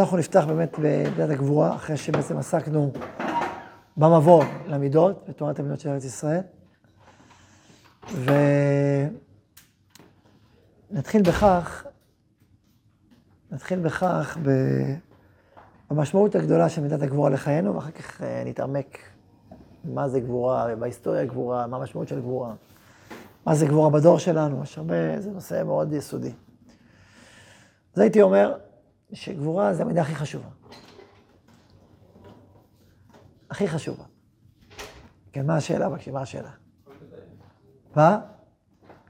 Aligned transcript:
אנחנו 0.00 0.16
נפתח 0.16 0.44
באמת 0.48 0.76
במידת 0.78 1.30
הגבורה, 1.30 1.74
אחרי 1.74 1.96
שבעצם 1.96 2.38
עסקנו 2.38 2.92
במבוא 3.96 4.44
למידות, 4.66 5.24
בתורת 5.28 5.58
המידות 5.58 5.80
של 5.80 5.88
ארץ 5.88 6.04
ישראל. 6.04 6.40
ונתחיל 10.92 11.22
בכך, 11.22 11.86
נתחיל 13.50 13.78
בכך 13.78 14.38
במשמעות 15.90 16.34
הגדולה 16.34 16.68
של 16.68 16.82
מידת 16.82 17.02
הגבורה 17.02 17.30
לחיינו, 17.30 17.74
ואחר 17.74 17.90
כך 17.90 18.22
אה, 18.22 18.42
נתעמק 18.46 18.98
מה 19.84 20.08
זה 20.08 20.20
גבורה, 20.20 20.76
בהיסטוריה 20.76 21.24
גבורה, 21.24 21.66
מה 21.66 21.76
המשמעות 21.76 22.08
של 22.08 22.20
גבורה, 22.20 22.54
מה 23.46 23.54
זה 23.54 23.66
גבורה 23.66 23.90
בדור 23.90 24.18
שלנו, 24.18 24.62
יש 24.62 24.78
הרבה, 24.78 25.20
זה 25.20 25.30
נושא 25.30 25.62
מאוד 25.64 25.92
יסודי. 25.92 26.32
אז 27.94 28.00
הייתי 28.00 28.22
אומר, 28.22 28.54
שגבורה 29.12 29.74
זה 29.74 29.82
המידה 29.82 30.02
הכי 30.02 30.14
חשובה. 30.14 30.48
הכי 33.50 33.68
חשובה. 33.68 34.04
כן, 35.32 35.46
מה 35.46 35.56
השאלה? 35.56 35.88
בבקשה, 35.88 36.12
מה 36.12 36.20
השאלה? 36.20 36.50
מה? 37.96 38.20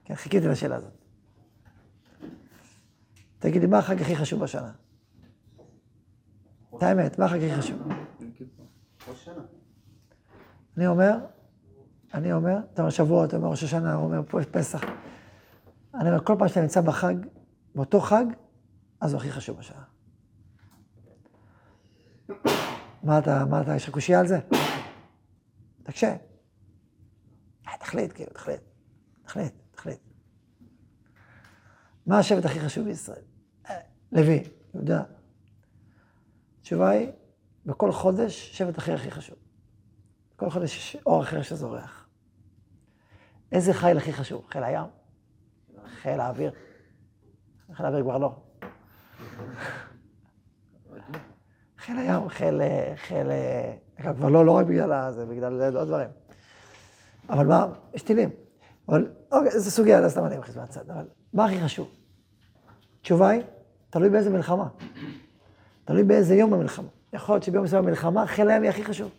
כן, 0.05 0.15
חיכיתי 0.15 0.49
לשאלה 0.49 0.77
הזאת. 0.77 0.93
תגידי, 3.39 3.67
מה 3.67 3.79
החג 3.79 4.03
הכי 4.03 4.17
חשוב 4.17 4.43
בשנה? 4.43 4.73
את 6.77 6.83
האמת, 6.83 7.19
מה 7.19 7.25
החג 7.25 7.37
הכי 7.37 7.57
חשוב? 7.57 7.83
אני 10.77 10.87
אומר, 10.87 11.19
אני 12.15 12.33
אומר, 12.33 12.57
אתה 12.73 12.83
אומר 12.83 12.91
שבוע, 12.91 13.25
אתה 13.25 13.37
אומר 13.37 13.49
ראש 13.49 13.63
השנה, 13.63 13.95
הוא 13.95 14.05
אומר 14.05 14.21
פה 14.29 14.41
יש 14.41 14.47
פסח. 14.47 14.81
אני 15.95 16.09
אומר, 16.09 16.25
כל 16.25 16.35
פעם 16.39 16.49
שאתה 16.49 16.61
נמצא 16.61 16.81
בחג, 16.81 17.15
באותו 17.75 18.01
חג, 18.01 18.25
אז 19.01 19.13
הוא 19.13 19.21
הכי 19.21 19.33
חשוב 19.33 19.59
בשעה. 19.59 19.83
מה 23.03 23.19
אתה, 23.19 23.45
מה 23.45 23.61
אתה, 23.61 23.77
יש 23.77 23.85
לך 23.85 23.95
קושייה 23.95 24.21
על 24.21 24.27
זה? 24.27 24.39
תקשה. 25.83 26.17
אה, 27.69 27.79
תחליט, 27.81 28.13
כאילו, 28.15 28.33
תחליט. 28.33 28.61
תחליט, 29.25 29.53
תחליט. 29.71 30.01
מה 32.07 32.19
השבט 32.19 32.45
הכי 32.45 32.61
חשוב 32.61 32.85
בישראל? 32.85 33.23
אה, 33.71 33.75
לוי, 34.13 34.45
יהודה. 34.75 35.03
התשובה 36.61 36.91
היא, 36.91 37.09
בכל 37.67 37.93
חודש, 37.93 38.59
שבט 38.59 38.79
אחר 38.79 38.95
הכי 38.95 39.11
חשוב. 39.11 39.37
בכל 40.37 40.51
חודש 40.51 40.77
יש 40.77 40.97
אור 41.07 41.23
אחר 41.23 41.43
שזורח. 41.43 42.09
איזה 43.53 43.75
חיל 43.75 43.97
הכי 43.97 44.13
חשוב? 44.13 44.47
חיל 44.51 44.65
הים? 44.65 44.87
חיל 46.03 46.21
האוויר? 46.21 46.53
חיל 47.73 47.87
האוויר 47.87 48.03
כבר 48.03 48.19
לא. 48.19 48.46
חיל 51.79 51.99
הים, 51.99 52.29
חיל, 52.29 52.61
חיל, 52.97 53.27
אגב, 54.01 54.17
כבר 54.17 54.29
לא, 54.29 54.47
לא 54.47 54.53
רק 54.53 54.67
בגלל 54.67 55.11
זה, 55.13 55.27
בגלל 55.27 55.77
עוד 55.77 55.89
דברים. 55.89 56.09
אבל 57.31 57.47
מה, 57.47 57.67
יש 57.95 58.03
טילים. 58.03 58.31
אבל, 58.89 59.07
אוקיי, 59.33 59.61
זו 59.61 59.71
סוגיה, 59.71 60.01
לא 60.01 60.09
סתם 60.09 60.25
אני 60.25 60.39
מכניס 60.39 60.57
מהצד, 60.57 60.91
אבל 60.91 61.05
מה 61.33 61.45
הכי 61.45 61.61
חשוב? 61.61 61.89
התשובה 63.01 63.29
היא, 63.29 63.43
תלוי 63.91 64.09
באיזה 64.09 64.31
מלחמה. 64.31 64.69
תלוי 65.85 66.03
באיזה 66.03 66.35
יום 66.35 66.51
במלחמה. 66.51 66.89
יכול 67.13 67.35
להיות 67.35 67.43
שביום 67.43 67.65
מסוים 67.65 67.85
במלחמה, 67.85 68.27
חיל 68.27 68.51
הים 68.51 68.63
יהיה 68.63 68.73
הכי 68.73 68.85
חשוב. 68.85 69.11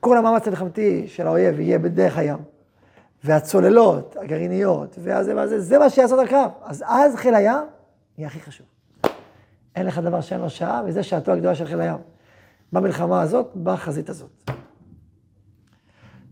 כל 0.00 0.18
המאמץ 0.18 0.46
המלחמתי 0.46 1.08
של 1.08 1.26
האויב 1.26 1.60
יהיה 1.60 1.78
בדרך 1.78 2.18
הים. 2.18 2.38
והצוללות, 3.24 4.16
הגרעיניות, 4.16 4.96
והזה 5.02 5.36
והזה, 5.36 5.60
זה 5.60 5.78
מה 5.78 5.90
שיעשות 5.90 6.18
הקרב. 6.18 6.50
אז 6.62 6.84
אז 6.86 7.14
חיל 7.16 7.34
הים 7.34 7.64
יהיה 8.18 8.28
הכי 8.28 8.40
חשוב. 8.40 8.66
אין 9.76 9.86
לך 9.86 9.98
דבר 9.98 10.20
שאין 10.20 10.40
לו 10.40 10.50
שעה, 10.50 10.82
וזה 10.86 11.02
שעתו 11.02 11.32
הגדולה 11.32 11.54
של 11.54 11.66
חיל 11.66 11.80
הים. 11.80 11.98
במלחמה 12.72 13.22
הזאת, 13.22 13.52
בחזית 13.62 14.08
הזאת. 14.08 14.50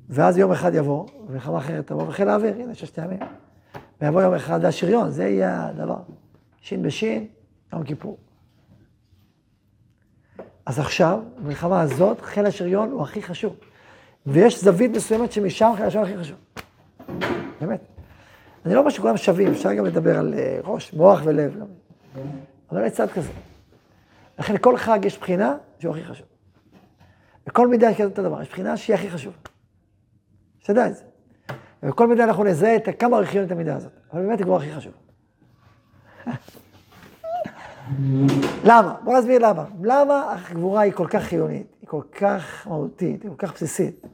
ואז 0.08 0.38
יום 0.38 0.52
אחד 0.52 0.74
יבוא, 0.74 1.06
ומלחמה 1.26 1.58
אחרת 1.58 1.86
תבוא, 1.86 2.08
וחיל 2.08 2.28
האוויר, 2.28 2.54
הנה 2.54 2.74
ששת 2.74 2.98
ימים. 2.98 3.18
ויבוא 4.00 4.22
יום 4.22 4.34
אחד 4.34 4.64
השריון, 4.64 5.10
זה 5.10 5.28
יהיה 5.28 5.66
הדבר. 5.66 5.98
שין 6.60 6.82
בשין, 6.82 7.26
יום 7.72 7.82
כיפור. 7.82 8.18
אז 10.66 10.78
עכשיו, 10.78 11.20
במלחמה 11.38 11.80
הזאת, 11.80 12.20
חיל 12.20 12.46
השריון 12.46 12.90
הוא 12.90 13.02
הכי 13.02 13.22
חשוב. 13.22 13.56
ויש 14.26 14.64
זווית 14.64 14.90
מסוימת 14.96 15.32
שמשם 15.32 15.72
חיל 15.76 15.86
השריון 15.86 16.08
הכי 16.08 16.18
חשוב. 16.18 16.36
באמת. 17.60 17.80
אני 18.66 18.74
לא 18.74 18.78
אומר 18.78 18.90
שכולם 18.90 19.16
שווים, 19.16 19.50
אפשר 19.50 19.74
גם 19.74 19.84
לדבר 19.84 20.18
על 20.18 20.34
אה, 20.34 20.58
ראש, 20.64 20.92
מוח 20.92 21.20
ולב. 21.24 21.56
אבל 22.72 22.86
יש 22.86 22.92
צד 22.92 23.10
כזה. 23.10 23.30
לכן 24.38 24.54
לכל 24.54 24.76
חג 24.76 24.98
יש 25.02 25.18
בחינה 25.18 25.56
שהוא 25.78 25.96
הכי 25.96 26.04
חשוב. 26.04 26.26
בכל 27.46 27.68
מידה 27.68 27.90
יש 27.90 28.00
כזה 28.00 28.10
דבר, 28.10 28.42
יש 28.42 28.48
בחינה 28.48 28.76
שהיא 28.76 28.94
הכי 28.94 29.10
חשובה. 29.10 29.36
שתדע 30.58 30.86
את 30.86 30.96
זה. 30.96 31.04
ובכל 31.82 32.06
מידה 32.06 32.24
אנחנו 32.24 32.44
נזהה 32.44 32.76
את 32.76 32.88
כמה 32.98 33.18
רכיון 33.18 33.46
את 33.46 33.50
המידה 33.50 33.76
הזאת. 33.76 33.92
אבל 34.12 34.22
באמת 34.22 34.38
היא 34.38 34.46
כבר 34.46 34.56
הכי 34.56 34.74
חשובה. 34.74 34.96
למה? 38.68 38.96
בוא 39.04 39.18
נסביר 39.18 39.48
למה. 39.48 39.64
למה 39.82 40.36
הגבורה 40.48 40.80
היא 40.80 40.92
כל 40.92 41.06
כך 41.10 41.22
חיונית, 41.22 41.76
היא 41.80 41.88
כל 41.88 42.02
כך 42.12 42.66
מהותית, 42.66 43.22
היא 43.22 43.30
כל 43.30 43.36
כך 43.46 43.54
בסיסית. 43.54 44.06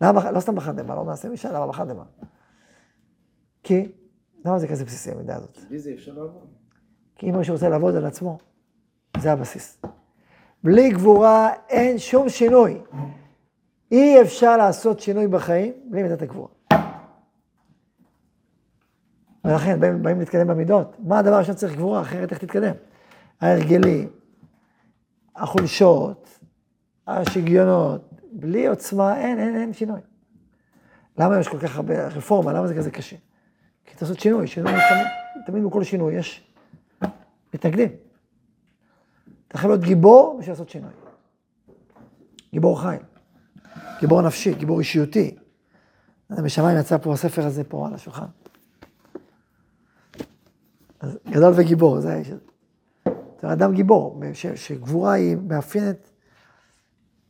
למה, 0.00 0.30
לא 0.30 0.40
סתם 0.40 0.54
בחרתם 0.54 0.88
לא 0.88 1.04
נעשה 1.04 1.28
משאל, 1.28 1.56
למה 1.56 1.66
בחרתם 1.66 1.96
כי, 3.62 3.92
למה 4.44 4.58
זה 4.58 4.68
כזה 4.68 4.84
בסיסי 4.84 5.10
המידה 5.10 5.36
הזאת? 5.36 5.58
בלי 5.68 5.78
זה 5.78 5.92
אפשר 5.94 6.12
לעבוד. 6.12 6.46
כי 7.16 7.30
אם 7.30 7.38
מישהו 7.38 7.54
רוצה 7.54 7.68
לעבוד 7.68 7.96
על 7.96 8.06
עצמו, 8.06 8.38
זה 9.18 9.32
הבסיס. 9.32 9.82
בלי 10.64 10.90
גבורה 10.90 11.50
אין 11.68 11.98
שום 11.98 12.28
שינוי. 12.28 12.80
אי 13.90 14.22
אפשר 14.22 14.56
לעשות 14.56 15.00
שינוי 15.00 15.26
בחיים 15.26 15.72
בלי 15.90 16.02
מידת 16.02 16.22
הגבורה. 16.22 16.48
ולכן 19.44 19.80
באים, 19.80 20.02
באים 20.02 20.18
להתקדם 20.18 20.46
במידות. 20.46 20.96
מה 20.98 21.18
הדבר 21.18 21.34
הראשון 21.34 21.54
צריך 21.54 21.74
גבורה, 21.74 22.00
אחרת 22.00 22.30
איך 22.30 22.38
תתקדם? 22.38 22.74
ההרגלים, 23.40 24.08
החולשות, 25.36 26.38
השגיונות, 27.06 28.10
בלי 28.32 28.66
עוצמה 28.66 29.20
אין, 29.20 29.38
אין, 29.38 29.56
אין 29.56 29.72
שינוי. 29.72 30.00
למה 31.18 31.40
יש 31.40 31.48
כל 31.48 31.58
כך 31.58 31.76
הרבה 31.76 32.06
רפורמה? 32.06 32.52
למה 32.52 32.66
זה 32.66 32.74
כזה 32.74 32.90
קשה? 32.90 33.16
כי 33.84 33.90
צריך 33.90 34.02
לעשות 34.02 34.20
שינוי, 34.20 34.46
שינוי 34.46 34.72
תמיד, 34.72 35.06
תמיד 35.46 35.64
בכל 35.64 35.84
שינוי 35.84 36.14
יש 36.14 36.45
מתנגדים. 37.56 37.88
אתה 39.48 39.58
חייב 39.58 39.70
להיות 39.70 39.84
גיבור 39.84 40.36
בשביל 40.38 40.52
לעשות 40.52 40.68
שינוי. 40.68 40.90
גיבור 42.52 42.80
חי, 42.80 42.96
גיבור 44.00 44.22
נפשי, 44.22 44.54
גיבור 44.54 44.78
אישיותי. 44.78 45.36
בשמיים 46.30 46.78
יצא 46.78 46.98
פה 46.98 47.12
הספר 47.12 47.46
הזה 47.46 47.64
פה 47.64 47.86
על 47.86 47.94
השולחן. 47.94 48.26
אז 51.00 51.18
גדול 51.30 51.52
וגיבור, 51.56 52.00
זה 52.00 52.12
האיש 52.12 52.28
הזה. 52.28 52.40
זה 53.42 53.52
אדם 53.52 53.74
גיבור, 53.74 54.20
ש, 54.32 54.46
שגבורה 54.46 55.12
היא 55.12 55.36
מאפיינת, 55.36 56.10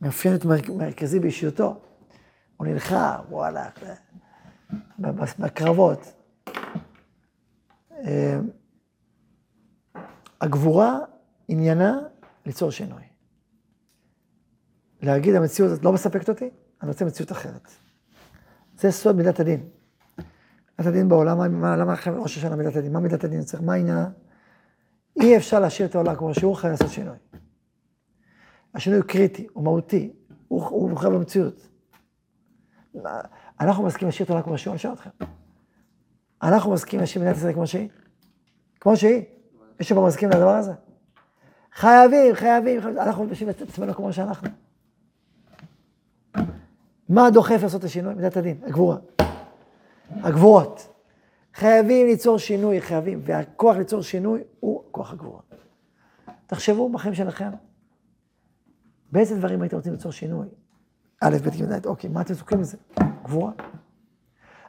מאפיינת 0.01 0.45
מרכזי 0.69 1.19
באישיותו. 1.19 1.79
הוא 2.57 2.67
נלחם, 2.67 3.19
הוא 3.29 3.43
הלך 3.43 3.73
בקרבות. 5.39 6.13
הגבורה 10.41 10.99
עניינה 11.47 11.99
ליצור 12.45 12.71
שינוי. 12.71 13.01
להגיד 15.01 15.35
המציאות 15.35 15.71
הזאת 15.71 15.83
לא 15.83 15.93
מספקת 15.93 16.29
אותי, 16.29 16.49
אני 16.81 16.89
רוצה 16.89 17.05
מציאות 17.05 17.31
אחרת. 17.31 17.71
זה 18.77 18.91
סוד 18.91 19.15
מידת 19.15 19.39
הדין. 19.39 19.69
מידת 20.79 20.91
הדין 20.91 21.09
בעולם, 21.09 21.61
מה, 21.61 21.77
למה 21.77 21.93
לכם 21.93 22.21
ראש 22.21 22.37
השנה 22.37 22.55
מידת 22.55 22.75
הדין? 22.75 22.93
מה 22.93 22.99
מידת 22.99 23.23
הדין 23.23 23.41
צריך? 23.41 23.63
מה 23.63 23.73
העניין? 23.73 24.05
אי 25.21 25.37
אפשר 25.37 25.59
להשאיר 25.59 25.87
את 25.87 25.95
העולם 25.95 26.15
כמו 26.15 26.33
שהוא, 26.33 26.55
חייב 26.55 26.71
לעשות 26.71 26.89
שינוי. 26.89 27.17
השינוי 28.73 28.99
הוא 28.99 29.07
קריטי, 29.07 29.47
הוא 29.53 29.63
מהותי, 29.63 30.13
הוא, 30.47 30.91
מחויב 30.91 31.13
במציאות. 31.13 31.67
אנחנו 33.59 33.83
מסכימים 33.83 34.07
להשאיר 34.07 34.25
את 34.25 34.29
העולם 34.29 34.43
כמו 34.43 34.57
שהוא, 34.57 34.71
אני 34.71 34.79
שואל 34.79 34.93
אתכם. 34.93 35.09
אנחנו 36.43 36.71
מסכימים 36.71 37.01
להשאיר 37.01 37.23
מדינת 37.23 37.37
ישראל 37.37 37.53
כמו 37.53 37.67
שהיא? 37.67 37.89
כמו 38.79 38.97
שהיא. 38.97 39.23
מישהו 39.79 39.95
פה 39.95 40.07
מסכים 40.07 40.29
לדבר 40.29 40.55
הזה? 40.55 40.71
חייבים, 41.73 42.35
חייבים, 42.35 42.81
חייבים, 42.81 43.01
אנחנו 43.01 43.23
משאירים 43.23 43.55
את 43.55 43.61
עצמנו 43.61 43.93
כמו 43.93 44.13
שאנחנו. 44.13 44.49
מה 47.09 47.29
דוחף 47.29 47.59
לעשות 47.63 47.79
את 47.79 47.85
השינוי? 47.85 48.13
מידת 48.13 48.37
הדין, 48.37 48.61
הגבורה. 48.63 48.97
הגבורות. 50.09 50.87
חייבים 51.53 52.07
ליצור 52.07 52.37
שינוי, 52.37 52.81
חייבים, 52.81 53.21
והכוח 53.23 53.77
ליצור 53.77 54.01
שינוי 54.01 54.43
הוא 54.59 54.83
כוח 54.91 55.13
הגבורה. 55.13 55.41
תחשבו 56.47 56.89
בחיים 56.89 57.13
שלכם, 57.13 57.49
באיזה 59.11 59.37
דברים 59.37 59.61
הייתם 59.61 59.75
רוצים 59.77 59.91
ליצור 59.91 60.11
שינוי? 60.11 60.47
א', 61.21 61.37
ב', 61.45 61.49
ג', 61.49 61.63
ד', 61.63 61.85
אוקיי, 61.85 62.09
מה 62.09 62.21
אתם 62.21 62.33
זוכרים 62.33 62.61
לזה? 62.61 62.77
גבורה. 63.23 63.51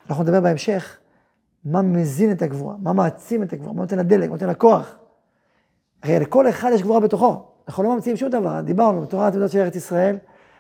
אנחנו 0.08 0.25
נדבר 0.25 0.40
בהמשך 0.40 0.99
מה 1.64 1.82
מזין 1.82 2.32
את 2.32 2.43
הגבורה, 2.43 2.75
מה 2.78 2.93
מעצים 2.93 3.43
את 3.43 3.52
הגבורה, 3.52 3.72
מה 3.72 3.82
נותן 3.82 3.96
לה 3.96 4.02
דלק, 4.02 4.28
מה 4.28 4.34
נותן 4.34 4.46
לה 4.46 4.55
כוח. 4.55 4.96
הרי 6.02 6.20
לכל 6.20 6.49
אחד 6.49 6.70
יש 6.75 6.82
גבורה 6.82 7.00
בתוכו. 7.00 7.44
אנחנו 7.69 7.82
לא 7.82 7.94
ממציאים 7.94 8.16
שום 8.16 8.28
דבר, 8.28 8.60
דיברנו 8.60 9.00
בתורת 9.00 9.34
עמדות 9.34 9.50
של 9.50 9.58
ארץ 9.58 9.76
ישראל, 9.76 10.16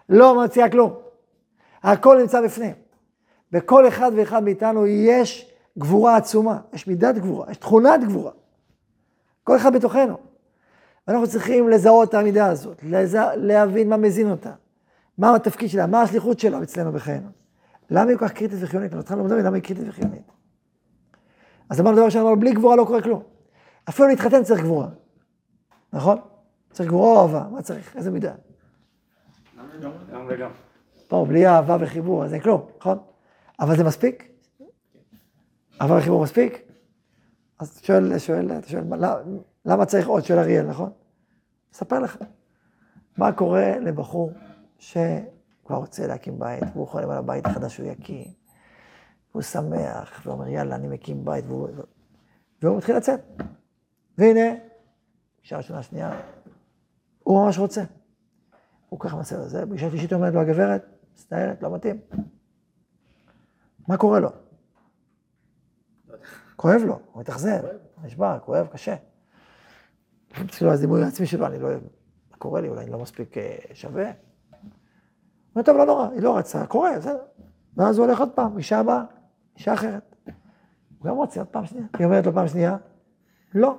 לא 0.08 0.34
ממציאה 0.34 0.70
כלום. 0.70 0.92
הכל 1.82 2.18
נמצא 2.20 2.40
בפנים. 2.40 2.72
בכל 3.52 3.88
אחד 3.88 4.10
ואחד 4.16 4.44
מאיתנו 4.44 4.86
יש 4.86 5.52
גבורה 5.78 6.16
עצומה, 6.16 6.58
יש 6.72 6.86
מידת 6.86 7.14
גבורה, 7.14 7.50
יש 7.50 7.56
תכונת 7.56 8.04
גבורה. 8.04 8.32
כל 9.44 9.56
אחד 9.56 9.74
בתוכנו. 9.74 10.16
ואנחנו 11.08 11.26
צריכים 11.26 11.68
לזהות 11.68 12.08
את 12.08 12.14
המידה 12.14 12.46
הזאת, 12.46 12.80
לזה, 12.82 13.20
להבין 13.36 13.88
מה 13.88 13.96
מזין 13.96 14.30
אותה, 14.30 14.52
מה 15.18 15.34
התפקיד 15.34 15.68
שלה, 15.68 15.86
מה 15.86 16.02
השליחות 16.02 16.40
שלה 16.40 16.62
אצלנו 16.62 16.92
בחיינו. 16.92 17.28
למה 17.90 18.10
היא 18.10 18.18
כל 18.18 18.28
כך 18.28 18.34
קריטית 18.34 18.58
וחיונית? 18.62 18.92
אנחנו 18.92 19.00
התחלנו 19.00 19.24
לדבר 19.24 19.38
למה 19.38 19.56
היא 19.56 19.62
קריטית 19.62 19.84
וחיונית. 19.88 20.37
אז 21.70 21.80
אמרנו 21.80 21.96
דבר 21.96 22.04
ראשון, 22.04 22.40
בלי 22.40 22.52
גבורה 22.52 22.76
לא 22.76 22.84
קורה 22.84 23.02
כלום. 23.02 23.22
אפילו 23.88 24.08
להתחתן 24.08 24.44
צריך 24.44 24.60
גבורה, 24.60 24.88
נכון? 25.92 26.18
צריך 26.72 26.88
גבורה 26.88 27.20
או 27.20 27.22
אהבה, 27.22 27.48
מה 27.50 27.62
צריך? 27.62 27.96
איזה 27.96 28.10
מידה? 28.10 28.34
גם 30.12 30.26
וגם. 30.28 30.50
פה, 31.08 31.24
בלי 31.28 31.46
אהבה 31.46 31.76
וחיבור, 31.80 32.24
אז 32.24 32.34
אין 32.34 32.42
כלום, 32.42 32.66
נכון? 32.80 32.98
אבל 33.60 33.76
זה 33.76 33.84
מספיק? 33.84 34.28
אהבה 35.80 35.98
וחיבור 35.98 36.22
מספיק? 36.22 36.62
אז 37.58 37.80
שואל, 37.82 38.18
שואל, 38.18 38.52
אתה 38.58 38.68
שואל, 38.68 38.84
למה 39.64 39.86
צריך 39.86 40.08
עוד? 40.08 40.24
שואל 40.24 40.38
אריאל, 40.38 40.66
נכון? 40.66 40.90
אספר 41.74 41.98
לך. 41.98 42.18
מה 43.16 43.32
קורה 43.32 43.78
לבחור 43.78 44.32
שכבר 44.78 45.76
רוצה 45.76 46.06
להקים 46.06 46.38
בית, 46.38 46.64
והוא 46.72 46.88
חולם 46.88 47.10
על 47.10 47.16
הבית 47.16 47.46
החדש 47.46 47.76
שהוא 47.76 47.86
יקים, 47.86 48.37
והוא 49.38 49.44
שמח, 49.44 50.26
ואומר, 50.26 50.48
יאללה, 50.48 50.74
אני 50.74 50.88
מקים 50.88 51.24
בית, 51.24 51.44
והוא, 51.48 51.68
והוא 52.62 52.76
מתחיל 52.76 52.96
לצאת. 52.96 53.20
והנה, 54.18 54.54
אישה 55.42 55.56
ראשונה, 55.56 55.82
שנייה, 55.82 56.20
הוא 57.22 57.44
ממש 57.44 57.58
רוצה. 57.58 57.82
הוא 58.88 59.00
ככה 59.00 59.16
מצא 59.16 59.38
לזה, 59.38 59.66
פגישה 59.66 59.90
שלישית 59.90 60.12
אומרת 60.12 60.34
לו, 60.34 60.40
הגברת, 60.40 60.84
מצטערת, 61.12 61.62
לא 61.62 61.74
מתאים. 61.74 62.00
מה 63.88 63.96
קורה 63.96 64.20
לו? 64.20 64.30
כואב 66.56 66.80
לו, 66.86 67.00
הוא 67.12 67.20
מתאכזב, 67.20 67.62
נשבע, 68.02 68.38
כואב, 68.38 68.66
קשה. 68.66 68.96
אצלו 70.46 70.72
הדימוי 70.72 71.04
העצמי 71.04 71.26
שלו, 71.26 71.46
אני 71.46 71.58
לא 71.58 71.68
מה 72.30 72.36
קורה 72.36 72.60
לי, 72.60 72.68
אולי 72.68 72.82
אני 72.82 72.90
לא 72.90 72.98
מספיק 72.98 73.38
אה, 73.38 73.56
שווה. 73.74 74.06
הוא 74.06 74.60
אומר, 75.54 75.62
טוב, 75.66 75.76
לא 75.76 75.86
נורא, 75.86 76.08
היא 76.08 76.22
לא 76.22 76.38
רצה, 76.38 76.66
קורה, 76.66 76.98
בסדר. 76.98 77.22
ואז 77.76 77.98
הוא 77.98 78.06
הולך 78.06 78.20
עוד 78.20 78.30
פעם, 78.34 78.58
אישה 78.58 78.78
הבאה, 78.78 79.04
אישה 79.58 79.74
אחרת. 79.74 80.16
הוא 80.98 81.06
גם 81.08 81.16
רוצה 81.16 81.40
עוד 81.40 81.48
פעם 81.48 81.66
שנייה. 81.66 81.86
היא 81.98 82.06
אומרת 82.06 82.26
לו 82.26 82.32
פעם 82.32 82.48
שנייה, 82.48 82.76
לא. 83.54 83.78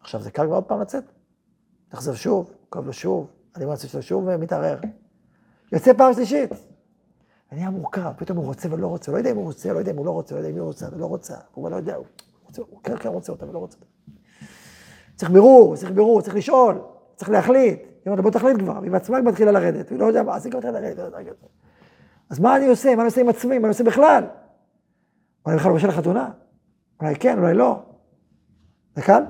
עכשיו 0.00 0.20
זה 0.20 0.30
קל 0.30 0.46
כבר 0.46 0.54
עוד 0.54 0.64
פעם 0.64 0.80
לצאת. 0.80 1.04
תחזור 1.88 2.14
שוב, 2.14 2.52
כואב 2.68 2.86
לו 2.86 2.92
שוב, 2.92 3.30
אני 3.56 3.64
רוצה 3.64 3.88
שלו 3.88 4.02
שוב 4.02 4.24
ומתערער. 4.26 4.78
יוצא 5.72 5.92
פעם 5.92 6.14
שלישית. 6.14 6.50
ונהיה 7.52 7.70
מורכב, 7.70 8.12
פתאום 8.16 8.38
הוא 8.38 8.46
רוצה 8.46 8.68
ולא 8.72 8.86
רוצה, 8.86 9.12
לא 9.12 9.16
יודע 9.16 9.30
אם 9.30 9.36
הוא 9.36 9.44
רוצה, 9.44 9.72
לא 9.72 9.78
יודע 9.78 9.92
אם 9.92 9.96
הוא 9.96 10.06
לא 10.06 10.10
רוצה, 10.10 10.34
לא 10.34 10.38
יודע 10.38 10.50
אם 10.50 10.54
היא 10.54 10.62
רוצה 10.62 10.86
ולא 10.92 11.06
רוצה, 11.06 11.34
הוא 11.54 11.70
לא 11.70 11.76
יודע, 11.76 11.94
הוא 11.94 12.06
רוצה, 12.44 12.62
הוא 12.62 12.80
כן 12.82 12.96
כן 12.96 13.08
רוצה 13.08 13.32
אותה 13.32 13.48
ולא 13.48 13.58
רוצה. 13.58 13.78
צריך 15.16 15.30
בירור, 15.30 15.76
צריך 15.76 15.92
בירור, 15.92 16.22
צריך 16.22 16.34
לשאול, 16.34 16.80
צריך 17.16 17.30
להחליט. 17.30 17.80
היא 17.80 17.90
אומרת, 18.06 18.20
בוא 18.20 18.30
תחליט 18.30 18.58
כבר, 18.58 18.78
והיא 18.80 18.92
בעצמה 18.92 19.22
מתחילה 19.22 19.52
לרדת, 19.52 19.86
והיא 19.88 20.00
לא 20.00 20.04
יודעת 20.04 20.26
מה, 20.26 20.36
אז 20.36 20.46
היא 20.46 20.50
כבר 20.50 20.58
מתחילה 20.58 20.80
לרדת. 20.80 21.36
אז 22.30 22.38
מה 22.40 22.56
אני 22.56 22.66
עושה? 22.66 22.94
מה 22.94 23.02
אני 23.02 23.06
עושה 23.06 23.20
עם 23.20 23.28
עצמי? 23.28 23.58
מה 23.58 23.64
אני 23.64 23.68
עושה 23.68 23.84
בכלל? 23.84 24.24
אולי 25.46 25.56
בכלל 25.56 25.70
לא 25.70 25.76
בשל 25.76 25.88
לחתונה? 25.88 26.30
אולי 27.00 27.16
כן, 27.16 27.38
אולי 27.38 27.54
לא. 27.54 27.82
זה 28.94 29.02
קל? 29.02 29.22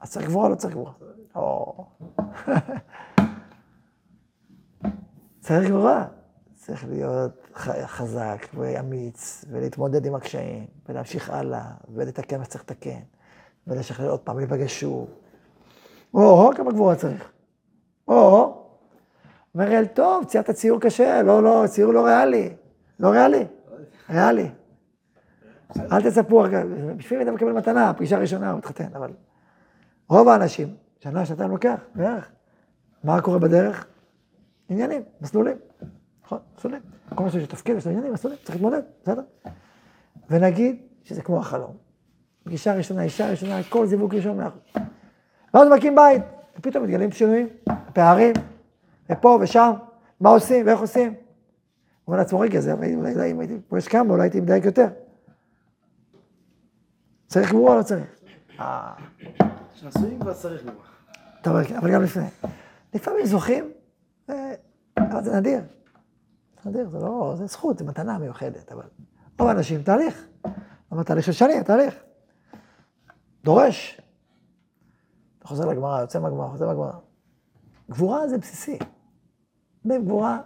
אז 0.00 0.10
צריך 0.10 0.26
גבורה, 0.26 0.48
לא 0.48 0.54
צריך 0.54 0.74
גבורה. 0.74 0.92
צריך 5.40 5.68
גבורה. 5.68 6.06
צריך 6.54 6.84
להיות 6.88 7.58
חזק 7.86 8.46
ואמיץ, 8.54 9.44
ולהתמודד 9.50 10.06
עם 10.06 10.14
הקשיים, 10.14 10.66
ולהמשיך 10.88 11.30
הלאה, 11.30 11.64
ולתקן 11.88 12.38
מה 12.38 12.44
שצריך 12.44 12.64
לתקן, 12.64 13.00
ולשחרר 13.66 14.10
עוד 14.10 14.20
פעם, 14.20 14.36
ולהיפגש 14.36 14.80
שוב. 14.80 15.08
או, 16.14 16.50
כמה 16.56 16.72
גבורה 16.72 16.96
צריך. 16.96 17.32
או, 18.08 18.56
אומר 19.54 19.78
אל 19.78 19.86
טוב, 19.86 20.24
ציירת 20.24 20.50
ציור 20.50 20.80
קשה, 20.80 21.22
לא, 21.22 21.42
לא, 21.42 21.64
ציור 21.66 21.92
לא 21.92 22.04
ריאלי. 22.04 22.54
לא 23.00 23.08
ריאלי, 23.08 23.46
ריאלי. 24.10 24.48
אל 25.92 26.02
תצפו, 26.02 26.44
בשביל 26.96 27.22
אתה 27.22 27.32
מקבל 27.32 27.52
מתנה, 27.52 27.94
פגישה 27.94 28.18
ראשונה, 28.18 28.50
הוא 28.50 28.58
מתחתן, 28.58 28.88
אבל 28.96 29.10
רוב 30.08 30.28
האנשים, 30.28 30.74
שנה, 30.98 31.26
שנתיים 31.26 31.50
לוקח, 31.50 31.80
בערך. 31.94 32.30
מה 33.04 33.20
קורה 33.20 33.38
בדרך? 33.38 33.86
עניינים, 34.68 35.02
מסלולים. 35.20 35.56
נכון, 36.24 36.38
מסלולים. 36.58 36.80
כל 37.14 37.24
מה 37.24 37.30
שיש 37.30 37.44
תפקיד, 37.44 37.76
יש 37.76 37.84
לו 37.86 37.90
עניינים, 37.90 38.12
מסלולים, 38.12 38.38
צריך 38.42 38.54
להתמודד, 38.54 38.80
בסדר? 39.02 39.22
ונגיד 40.30 40.76
שזה 41.04 41.22
כמו 41.22 41.38
החלום. 41.38 41.76
פגישה 42.44 42.74
ראשונה, 42.74 43.02
אישה 43.02 43.30
ראשונה, 43.30 43.60
כל 43.68 43.86
זיווג 43.86 44.14
ראשון 44.14 44.36
מאה 44.36 44.48
אחוז. 44.48 44.60
ואז 45.54 45.68
מקים 45.68 45.94
בית, 45.94 46.22
ופתאום 46.58 46.84
מתגלים 46.84 47.10
שינויים, 47.10 47.48
פערים, 47.92 48.32
ופה 49.10 49.38
ושם, 49.42 49.72
מה 50.20 50.30
עושים 50.30 50.66
ואיך 50.66 50.80
עושים. 50.80 51.08
הוא 51.08 51.16
אומר 52.06 52.18
לעצמו, 52.18 52.40
רגע, 52.40 52.60
זה, 52.60 52.72
אולי 52.72 53.30
אם 53.30 53.40
הייתי 53.40 53.58
פורש 53.68 53.88
כמה, 53.88 54.12
אולי 54.12 54.22
הייתי 54.22 54.40
מדייק 54.40 54.64
יותר. 54.64 54.88
צריך 57.26 57.50
גבורה 57.50 57.72
או 57.72 57.78
לא 57.78 57.82
צריך? 57.82 58.20
כשנשואים 59.74 60.20
כבר 60.20 60.34
צריך 60.34 60.62
גבורה. 60.62 61.62
אבל 61.78 61.92
גם 61.92 62.02
לפני. 62.02 62.26
לפעמים 62.94 63.26
זוכים, 63.26 63.70
אבל 64.98 65.24
זה 65.24 65.36
נדיר. 65.40 65.60
זה 66.64 66.70
נדיר, 66.70 66.88
זה 66.88 66.98
לא, 66.98 67.34
זה 67.36 67.46
זכות, 67.46 67.78
זה 67.78 67.84
מתנה 67.84 68.18
מיוחדת, 68.18 68.72
אבל 68.72 68.84
רוב 69.38 69.48
האנשים, 69.48 69.82
תהליך. 69.82 70.26
אבל 70.92 71.02
תהליך 71.02 71.24
של 71.24 71.32
שנים, 71.32 71.62
תהליך. 71.62 71.94
דורש. 73.44 74.00
אתה 75.38 75.48
חוזר 75.48 75.64
לגמרא, 75.66 76.00
יוצא 76.00 76.20
מהגמרא, 76.20 76.48
חוזר 76.48 76.66
מהגמרא. 76.66 76.92
גבורה 77.90 78.28
זה 78.28 78.38
בסיסי. 78.38 78.78
בלי 79.84 79.98
גבורה, 79.98 80.40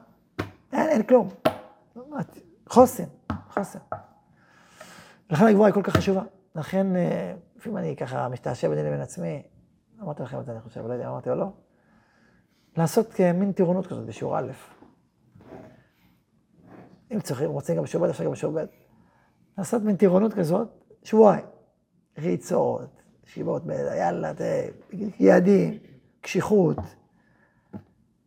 אין, 0.72 0.88
אין 0.88 1.02
כלום. 1.02 1.28
חוסן, 2.68 3.04
חוסן. 3.50 3.78
לכן 5.30 5.46
הגבורה 5.46 5.66
היא 5.66 5.74
כל 5.74 5.82
כך 5.82 5.96
חשובה. 5.96 6.22
לכן, 6.54 6.86
לפעמים 7.56 7.78
אני 7.78 7.96
ככה 7.96 8.28
משתעשע 8.28 8.68
ביני 8.68 8.82
לבין 8.82 9.00
עצמי, 9.00 9.42
אמרתי 10.02 10.22
לכם 10.22 10.40
את 10.40 10.44
זה, 10.44 10.52
אני 10.52 10.60
חושב, 10.60 10.86
לא 10.86 10.92
יודע 10.92 11.04
אם 11.04 11.10
אמרתי 11.10 11.30
או 11.30 11.34
לא, 11.34 11.52
לעשות 12.76 13.20
מין 13.34 13.52
טירונות 13.52 13.86
כזאת 13.86 14.06
בשיעור 14.06 14.38
א'. 14.38 14.52
אם 17.12 17.20
צריכים, 17.20 17.50
רוצים 17.50 17.76
גם 17.76 17.82
בשיעור 17.82 18.06
ב', 18.06 18.10
אפשר 18.10 18.24
גם 18.24 18.32
בשיעור 18.32 18.54
ב'. 18.54 18.64
לעשות 19.58 19.82
מין 19.82 19.96
טירונות 19.96 20.34
כזאת, 20.34 20.68
שבועיים. 21.02 21.44
ריצות, 22.18 23.02
ישיבות, 23.26 23.62
יאללה, 23.98 24.32
יעדים, 25.20 25.78
קשיחות. 26.20 26.76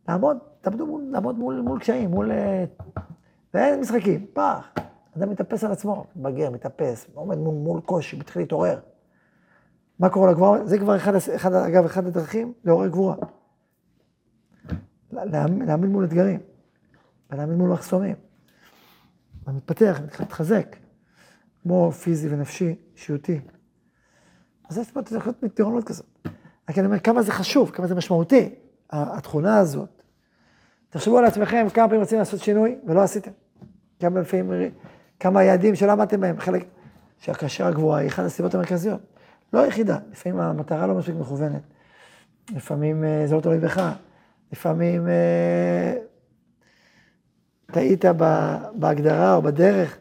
לעמוד, 0.08 0.36
תעמדו 0.60 0.86
מול, 0.86 1.02
לעמוד 1.10 1.38
מול, 1.38 1.60
מול 1.60 1.80
קשיים, 1.80 2.10
מול... 2.10 2.30
ואין 3.54 3.80
משחקים, 3.80 4.26
פח. 4.32 4.68
אדם 5.16 5.30
מתאפס 5.30 5.64
על 5.64 5.72
עצמו, 5.72 6.04
בגר, 6.16 6.50
מתאפס, 6.50 7.06
עומד 7.14 7.38
מול, 7.38 7.54
מול 7.54 7.80
קושי, 7.80 8.16
מתחיל 8.16 8.42
להתעורר. 8.42 8.80
מה 9.98 10.08
קורה 10.08 10.30
לגבורה? 10.30 10.66
זה 10.66 10.78
כבר 10.78 10.96
אחד, 10.96 11.14
אחד, 11.14 11.52
אגב, 11.52 11.84
אחד 11.84 12.06
הדרכים 12.06 12.52
לעורר 12.64 12.88
גבורה. 12.88 13.16
להעמיד 15.12 15.90
מול 15.90 16.04
אתגרים, 16.04 16.40
ולהעמיד 17.30 17.56
מול 17.56 17.70
מחסומים. 17.70 18.16
ומתפתח, 19.46 20.00
מתחזק, 20.20 20.76
כמו 21.62 21.92
פיזי 21.92 22.28
ונפשי, 22.34 22.76
אישיותי. 22.94 23.40
אז 24.68 24.78
יש 24.78 24.90
פה 24.90 25.02
תוכנית 25.02 25.42
מטירונות 25.42 25.84
כזאת. 25.84 26.06
רק 26.70 26.78
אני 26.78 26.86
אומר, 26.86 26.98
כמה 26.98 27.22
זה 27.22 27.32
חשוב, 27.32 27.70
כמה 27.70 27.86
זה 27.86 27.94
משמעותי, 27.94 28.54
התכונה 28.90 29.58
הזאת. 29.58 29.97
תחשבו 30.90 31.18
על 31.18 31.24
עצמכם 31.24 31.66
כמה 31.74 31.86
פעמים 31.86 32.00
רוצים 32.00 32.18
לעשות 32.18 32.40
שינוי 32.40 32.76
ולא 32.86 33.02
עשיתם. 33.02 33.30
כמה 34.00 34.20
לפעמים, 34.20 34.70
כמה 35.20 35.42
יעדים 35.42 35.74
שלא 35.74 35.92
עמדתם 35.92 36.20
בהם, 36.20 36.40
חלק, 36.40 36.64
שהקשר 37.18 37.66
הגבוהה 37.66 38.00
היא 38.00 38.08
אחת 38.08 38.24
הסיבות 38.24 38.54
המרכזיות. 38.54 39.00
לא 39.52 39.60
היחידה, 39.60 39.98
לפעמים 40.12 40.40
המטרה 40.40 40.86
לא 40.86 40.94
מספיק 40.94 41.14
מכוונת. 41.14 41.62
לפעמים 42.56 43.04
זה 43.26 43.34
לא 43.34 43.40
תלוי 43.40 43.58
בך, 43.58 43.92
לפעמים 44.52 45.08
אה, 45.08 45.94
טעית 47.72 48.04
בהגדרה 48.74 49.34
או 49.34 49.42
בדרך, 49.42 49.98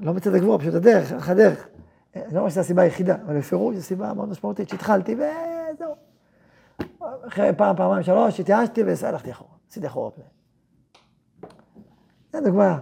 לא 0.00 0.14
מצד 0.14 0.34
הגבוה, 0.34 0.58
פשוט 0.58 0.74
הדרך, 0.74 1.12
איך 1.12 1.28
הדרך. 1.28 1.68
אני 2.16 2.34
לא 2.34 2.38
אומר 2.38 2.50
שזו 2.50 2.60
הסיבה 2.60 2.82
היחידה, 2.82 3.16
אבל 3.26 3.38
בפירוש 3.38 3.76
זו 3.76 3.82
סיבה 3.82 4.14
מאוד 4.14 4.28
משמעותית, 4.28 4.68
שהתחלתי 4.68 5.14
וזהו. 5.14 5.49
אחרי 7.28 7.50
פעם, 7.56 7.76
פעמיים, 7.76 8.02
שלוש, 8.02 8.40
התייאשתי 8.40 8.82
והלכתי 8.82 9.30
אחורה, 9.32 9.54
עשיתי 9.70 9.86
אחורה 9.86 10.10
פני. 10.10 10.24
זו 12.32 12.38
דוגמה. 12.44 12.80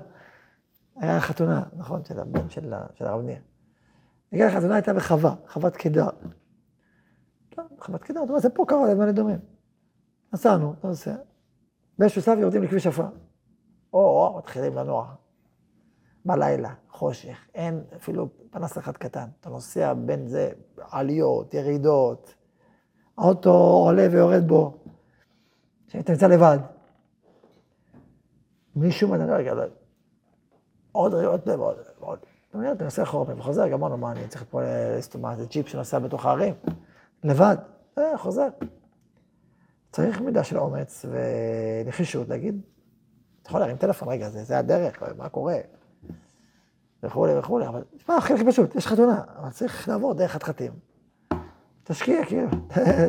היה 0.97 1.21
חתונה, 1.21 1.63
נכון, 1.77 2.05
של 2.05 2.21
הבן 2.21 2.49
של, 2.49 2.75
של 2.95 3.05
הרב 3.07 3.21
ניר. 3.21 3.39
לך, 4.33 4.55
התאונה 4.55 4.75
הייתה 4.75 4.95
בחווה, 4.95 5.35
חוות 5.49 5.77
קידר. 5.77 6.09
לא, 7.59 7.65
חוות 7.81 8.03
קידר, 8.03 8.23
אתה 8.23 8.29
אומר, 8.29 8.41
זה 8.41 8.51
פה 8.51 8.65
קרוב 8.69 8.87
למעלה 8.87 9.11
אדומים. 9.11 9.39
נסענו, 10.33 10.75
אתה 10.79 10.89
נוסע. 10.89 11.17
באיזשהו 11.99 12.23
שלב 12.23 12.39
יורדים 12.39 12.63
לכביש 12.63 12.87
עפר. 12.87 13.09
או, 13.93 13.99
או, 13.99 14.39
מתחילים 14.39 14.75
לנוע. 14.75 15.15
בלילה, 16.25 16.75
חושך, 16.91 17.39
אין 17.55 17.85
אפילו 17.97 18.29
פנס 18.51 18.79
אחד 18.79 18.97
קטן. 18.97 19.29
אתה 19.41 19.51
נוסע 19.51 19.95
בין 19.95 20.27
זה, 20.27 20.51
עליות, 20.91 21.55
ירידות, 21.55 22.35
האוטו 23.19 23.51
עולה 23.51 24.07
ויורד 24.11 24.49
בו. 24.49 24.79
אתה 25.89 26.13
נמצא 26.13 26.27
לבד. 26.27 26.59
שום 28.91 29.15
אדם, 29.15 29.31
רגע, 29.31 29.55
לא. 29.55 29.63
עוד 30.93 31.15
עוד 31.15 31.49
עוד, 31.49 31.77
עוד. 31.99 32.19
אתה 32.49 32.59
אומר, 32.59 32.73
אתה 32.73 32.85
נוסע 32.85 33.03
אחורה 33.03 33.35
וחוזר, 33.37 33.69
גמרנו, 33.69 33.97
מה 33.97 34.13
אני 34.13 34.29
צריך 34.29 34.45
פה 34.51 34.61
לסתומה, 34.99 35.37
זה 35.37 35.47
ג'יפ 35.47 35.69
שנוסע 35.69 35.99
בתוך 35.99 36.27
הערים, 36.27 36.55
לבד, 37.25 37.57
אה, 37.99 38.19
חוזר. 38.19 38.49
צריך 39.93 40.21
מידה 40.21 40.45
של 40.45 40.59
אומץ 40.59 41.05
ונחישות 41.85 42.29
להגיד, 42.29 42.61
אתה 43.43 43.51
יכול 43.51 43.61
להרים 43.61 43.77
טלפון, 43.77 44.09
רגע, 44.09 44.29
זה, 44.29 44.59
הדרך, 44.59 45.03
מה 45.17 45.29
קורה? 45.29 45.57
וכולי 47.03 47.39
וכולי, 47.39 47.69
אבל 47.69 47.85
תשמע, 47.97 48.17
הכי 48.17 48.47
פשוט, 48.47 48.75
יש 48.75 48.87
חתונה, 48.87 49.23
אבל 49.39 49.51
צריך 49.51 49.89
לעבור 49.89 50.15
דרך 50.15 50.31
חתחתים. 50.31 50.88
תשקיע, 51.89 52.25
כאילו, 52.25 52.49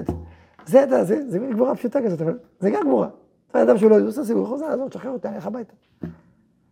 זה, 0.71 0.85
זה, 0.89 1.03
זה, 1.03 1.29
זה 1.29 1.39
מין 1.39 1.53
גבורה 1.53 1.75
פשוטה 1.75 1.99
כזאת, 2.05 2.21
אבל 2.21 2.39
זה 2.59 2.69
גם 2.69 2.81
גבורה. 2.81 3.09
אתה 3.51 3.63
אדם 3.63 3.77
שהוא 3.77 3.91
לא 3.91 4.07
עושה 4.07 4.23
סיבוב, 4.23 4.47
חוזר, 4.47 4.65
עזוב, 4.65 4.89
תשחרר 4.89 5.11
אותי, 5.11 5.27
אני 5.27 5.37
הביתה. 5.41 5.73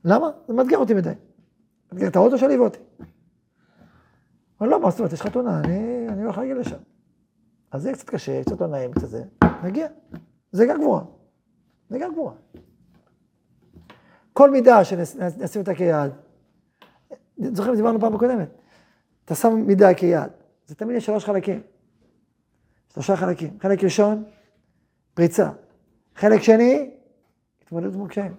למה? 0.05 0.29
זה 0.47 0.53
מאתגר 0.53 0.77
אותי 0.77 0.93
מדי. 0.93 1.13
מאתגר 1.91 2.07
את 2.07 2.15
האוטו 2.15 2.37
שלי 2.37 2.57
ואותי. 2.57 2.79
אבל 4.61 4.69
לא, 4.69 4.81
מה 4.81 4.89
זאת 4.89 4.99
אומרת, 4.99 5.13
יש 5.13 5.21
חתונה, 5.21 5.59
אני, 5.59 6.07
אני 6.09 6.29
יכול 6.29 6.43
להגיע 6.43 6.55
לשם. 6.55 6.77
אז 7.71 7.81
זה 7.81 7.93
קצת 7.93 8.09
קשה, 8.09 8.43
קצת 8.43 8.61
לא 8.61 8.67
נעים, 8.67 8.91
קצת 8.91 9.07
זה, 9.07 9.23
נגיע. 9.63 9.87
זה 10.51 10.65
גם 10.65 10.81
גבורה. 10.81 11.01
זה 11.89 11.99
גם 11.99 12.11
גבורה. 12.11 12.33
כל 14.33 14.51
מידה 14.51 14.83
שנשים 14.83 15.61
אותה 15.61 15.73
כיעד, 15.75 16.11
זוכרים, 17.53 17.75
דיברנו 17.75 17.99
פעם 17.99 18.15
הקודמת, 18.15 18.49
אתה 19.25 19.35
שם 19.35 19.53
מידה 19.55 19.93
כיעד, 19.93 20.31
זה 20.67 20.75
תמיד 20.75 20.97
יש 20.97 21.05
שלוש 21.05 21.25
חלקים. 21.25 21.61
שלושה 22.93 23.15
חלקים. 23.15 23.57
חלק 23.61 23.83
ראשון, 23.83 24.23
פריצה. 25.13 25.49
חלק 26.15 26.41
שני, 26.41 26.89
התמודדות 27.63 27.95
מול 27.95 28.09
קשיים. 28.09 28.35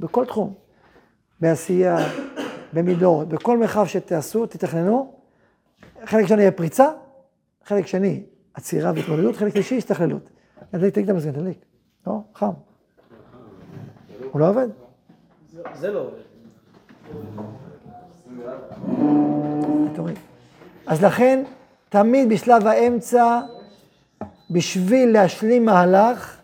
בכל 0.00 0.24
תחום. 0.24 0.54
בעשייה, 1.40 1.96
במידות, 2.72 3.28
בכל 3.28 3.58
מרחב 3.58 3.86
שתעשו, 3.86 4.46
תתכננו. 4.46 5.14
חלק 6.04 6.26
שני 6.26 6.40
יהיה 6.40 6.52
פריצה, 6.52 6.86
חלק 7.64 7.86
שני, 7.86 8.22
עצירה 8.54 8.92
והתמודדות, 8.94 9.36
חלק 9.36 9.52
שלישי, 9.52 9.76
הסתכללות. 9.76 10.30
תדליק, 10.70 10.92
תדליק 10.92 11.04
את 11.04 11.10
המזגן, 11.10 11.32
תדליק. 11.32 11.64
לא, 12.06 12.20
חם. 12.34 12.50
הוא 14.32 14.40
לא 14.40 14.48
עובד? 14.48 14.68
זה 15.74 15.90
לא 15.90 16.00
עובד. 16.00 16.28
אז 20.86 21.04
לכן, 21.04 21.44
תמיד 21.88 22.28
בשלב 22.28 22.66
האמצע, 22.66 23.40
בשביל 24.50 25.12
להשלים 25.12 25.64
מהלך, 25.64 26.36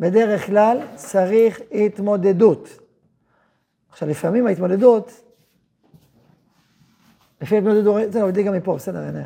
בדרך 0.00 0.46
כלל 0.46 0.78
צריך 0.94 1.60
התמודדות. 1.72 2.68
עכשיו, 3.90 4.08
לפעמים 4.08 4.46
ההתמודדות, 4.46 5.12
לפי 7.40 7.54
ההתמודדות, 7.54 8.14
לא, 8.14 8.30
גם 8.30 8.54
מפה, 8.54 8.74
בסדר, 8.74 8.98
הנה. 8.98 9.24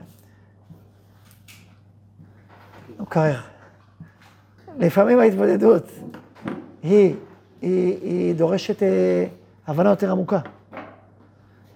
מקרר. 2.98 3.40
לפעמים 4.78 5.18
ההתמודדות 5.18 5.84
היא, 6.82 7.14
היא, 7.62 7.98
היא 8.02 8.34
דורשת 8.34 8.82
אה, 8.82 9.26
הבנה 9.66 9.90
יותר 9.90 10.10
עמוקה. 10.10 10.40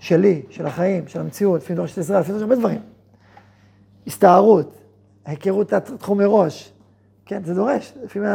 שלי, 0.01 0.43
של 0.51 0.67
החיים, 0.67 1.09
של 1.09 1.21
המציאות, 1.21 1.61
לפעמים 1.61 1.77
דורשת 1.77 1.99
עזרה, 1.99 2.21
לפעמים 2.21 2.39
דורשת 2.39 2.53
הרבה 2.53 2.61
דברים. 2.61 2.90
הסתערות, 4.07 4.79
היכרות 5.25 5.73
התחום 5.73 6.19
מראש, 6.19 6.73
כן, 7.27 7.45
זה 7.45 7.55
דורש, 7.55 7.95
לפעמים, 8.03 8.29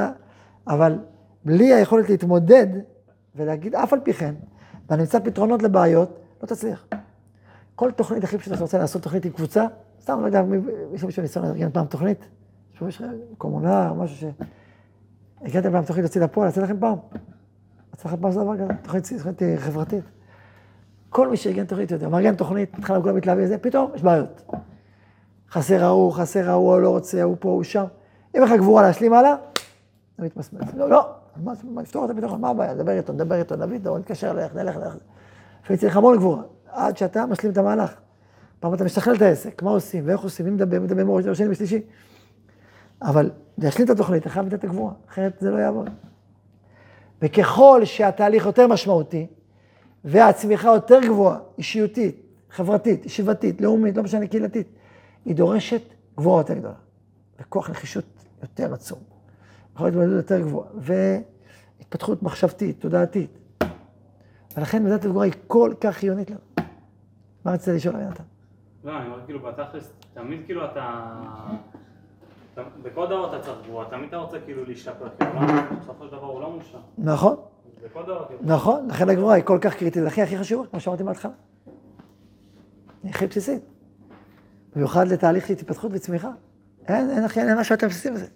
אבל 0.68 1.00
בלי 1.46 1.74
היכולת 1.74 2.10
להתמודד 2.10 2.68
ולהגיד 3.36 3.76
אף 3.76 3.94
על 3.94 4.00
פי 4.00 4.14
כן, 4.14 4.36
ואני 4.90 5.02
אמצא 5.02 5.20
פתרונות 5.20 5.64
לבעיות, 5.64 6.20
לא 6.42 6.48
תצליח. 6.48 6.86
כל 7.76 7.92
תוכנית 7.92 8.24
הכי 8.24 8.38
פשוטה 8.38 8.56
שאתה 8.56 8.64
רוצה 8.64 8.78
לעשות 8.78 9.02
תוכנית 9.02 9.26
עם 9.26 9.32
קבוצה, 9.32 9.66
סתם, 10.02 10.22
לא 10.22 10.26
יודע, 10.26 10.44
יש 10.94 11.04
מישהו 11.04 11.22
ניסיון 11.22 11.46
לארגן 11.46 11.72
פעם 11.72 11.86
תוכנית? 11.86 12.28
יש 12.88 13.02
קומונר, 13.38 13.94
משהו 13.94 14.18
ש... 14.18 14.24
הגעתם 15.42 15.72
פעם 15.72 15.86
תוכנית 15.86 16.04
להוציא 16.04 16.22
לפועל, 16.22 16.50
יצא 16.50 16.62
לכם 16.62 16.80
פעם. 16.80 16.98
יצא 17.94 18.10
לכם 18.10 18.18
פעם 18.22 18.32
זה 18.32 18.40
דבר 18.40 18.56
כזה, 18.56 18.68
תוכנית 18.84 19.40
חברתית. 19.58 20.04
כל 21.10 21.30
מי 21.30 21.38
שארגן 21.38 21.66
תוכנית 21.66 21.92
יודע, 21.92 22.10
מארגן 22.10 22.36
תוכנית, 22.36 22.74
התחלנו 22.78 23.02
כולם 23.04 23.16
מתלהבים 23.16 23.58
פתאום 23.62 23.92
יש 23.96 24.04
בעיות. 24.04 24.52
חסר 25.56 25.84
ההוא, 25.84 26.14
חסר 26.14 26.50
ההוא, 26.50 26.80
לא 26.80 26.90
רוצה, 26.90 27.22
ההוא 27.22 27.36
פה, 27.40 27.50
הוא 27.50 27.64
שם. 27.64 27.86
אם 28.38 28.44
לך 28.44 28.52
גבורה 28.52 28.82
להשלים 28.82 29.14
הלאה, 29.14 29.36
זה 30.18 30.26
מתמסמס. 30.26 30.74
לא, 30.76 30.90
לא, 30.90 31.10
מה, 31.44 31.82
לפתור 31.82 32.06
את 32.06 32.10
הפתרון, 32.10 32.42
מה 32.42 32.50
הבעיה? 32.50 32.74
דבר 32.74 32.92
איתו, 32.92 33.14
נדבר 33.14 33.36
איתו, 33.36 33.56
נביא 33.56 33.78
אותו, 33.78 33.98
נתקשר 33.98 34.32
אליך, 34.32 34.56
נלך, 34.56 34.76
נלך. 34.76 34.96
לפעמים 35.64 35.80
צריך 35.80 35.98
המון 35.98 36.18
גבורה, 36.18 36.44
עד 36.68 36.98
שאתה 36.98 37.26
משלים 37.26 37.52
את 37.52 37.58
המהלך. 37.58 37.94
פעם 38.60 38.74
אתה 38.74 38.84
משתכלל 38.84 39.16
את 39.16 39.22
העסק, 39.22 39.64
מה 39.64 39.70
עושים, 39.70 40.04
ואיך 40.08 40.22
עושים, 40.22 40.46
מי 40.46 40.52
מדבר, 40.52 40.80
מי 40.80 40.86
מדבר 40.86 41.04
ראש, 41.04 41.38
שני 41.38 41.48
ושלישי. 41.50 41.82
אבל 43.02 43.32
להשלים 43.58 43.86
את 43.86 43.92
התוכנית, 43.92 44.22
אתה 44.22 44.30
חייב 44.30 44.46
לתת 44.46 44.60
את 44.60 44.64
הגבורה, 44.64 44.94
אחרת 45.10 45.34
זה 45.40 45.52
לא 45.52 45.58
יעבוד. 45.58 45.90
וככל 47.22 47.82
שהתהליך 47.86 48.46
יותר 48.46 48.68
משמעותי, 48.68 49.28
והצמיחה 50.06 50.68
יותר 50.68 51.00
גבוהה, 51.02 51.38
אישיותית, 51.58 52.22
חברתית, 52.50 53.06
ישיבתית, 53.06 53.62
לאומית, 53.62 53.98
לא 53.98 54.04
משנה, 54.04 54.28
קהילתית, 54.28 54.68
היא 55.26 55.36
דורשת 55.36 55.82
גבוהה 56.18 56.40
יותר 56.40 56.54
גדולה, 56.54 56.74
וכוח 57.40 57.70
נחישות 57.70 58.06
יותר 58.42 58.74
עצום, 58.74 59.00
יכולת 59.76 59.94
התמודדות 59.94 60.16
יותר 60.16 60.42
גבוהה, 60.42 60.68
והתפתחות 60.78 62.24
מחשבתית, 62.24 62.82
תודעתית. 62.82 63.40
ולכן 64.58 64.84
מידת 64.84 65.06
הגבוהה 65.06 65.26
היא 65.26 65.34
כל 65.48 65.74
כך 65.82 65.96
חיונית 65.96 66.30
לנו. 66.30 66.40
מה 67.46 67.52
רצית 67.52 67.74
לשאול, 67.74 67.96
יונתן? 67.96 68.24
לא, 68.84 68.98
אני 68.98 69.06
אומר 69.06 69.26
כאילו 69.26 69.40
בתכלס, 69.40 69.94
תמיד 70.14 70.42
כאילו 70.46 70.66
אתה... 70.66 71.12
בכל 72.84 73.06
דבר 73.06 73.36
אתה 73.36 73.44
צריך 73.44 73.58
גבוהה, 73.68 73.90
תמיד 73.90 74.08
אתה 74.08 74.18
רוצה 74.18 74.40
כאילו 74.40 74.66
להשתפר, 74.66 75.10
כאילו 75.18 75.40
בסופו 75.82 76.06
של 76.06 76.12
דבר 76.12 76.26
הוא 76.26 76.42
לא 76.42 76.52
מושלם. 76.52 76.80
נכון. 76.98 77.36
כאילו. 78.28 78.40
נכון, 78.42 78.88
לכן 78.88 79.10
הגבוהה 79.10 79.36
היא 79.36 79.44
כל 79.44 79.58
כך 79.62 79.76
קריטית, 79.76 80.04
הכי 80.08 80.22
הכי 80.22 80.38
חשובה, 80.38 80.68
כמו 80.68 80.80
שאמרתי 80.80 81.04
בהתחלה. 81.04 81.32
היא 83.04 83.12
הכי 83.12 83.28
בסיסית. 83.28 83.75
במיוחד 84.76 85.08
לתהליך 85.08 85.48
של 85.48 85.54
התפתחות 85.54 85.92
וצמיחה. 85.94 86.32
אין, 86.88 87.10
אין, 87.10 87.24
אין, 87.36 87.50
אין 87.50 87.58
משהו 87.58 87.76
יותר 87.76 87.88
בסיסי 87.88 88.12
בזה. 88.12 88.28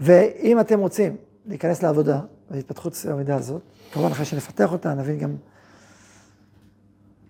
ואם 0.00 0.60
אתם 0.60 0.80
רוצים 0.80 1.16
להיכנס 1.46 1.82
לעבודה 1.82 2.20
ולהתפתחות 2.50 2.96
במידה 3.10 3.36
הזאת, 3.36 3.62
כמובן 3.92 4.10
אחרי 4.10 4.24
שנפתח 4.24 4.72
אותה, 4.72 4.94
נבין 4.94 5.18
גם... 5.18 5.36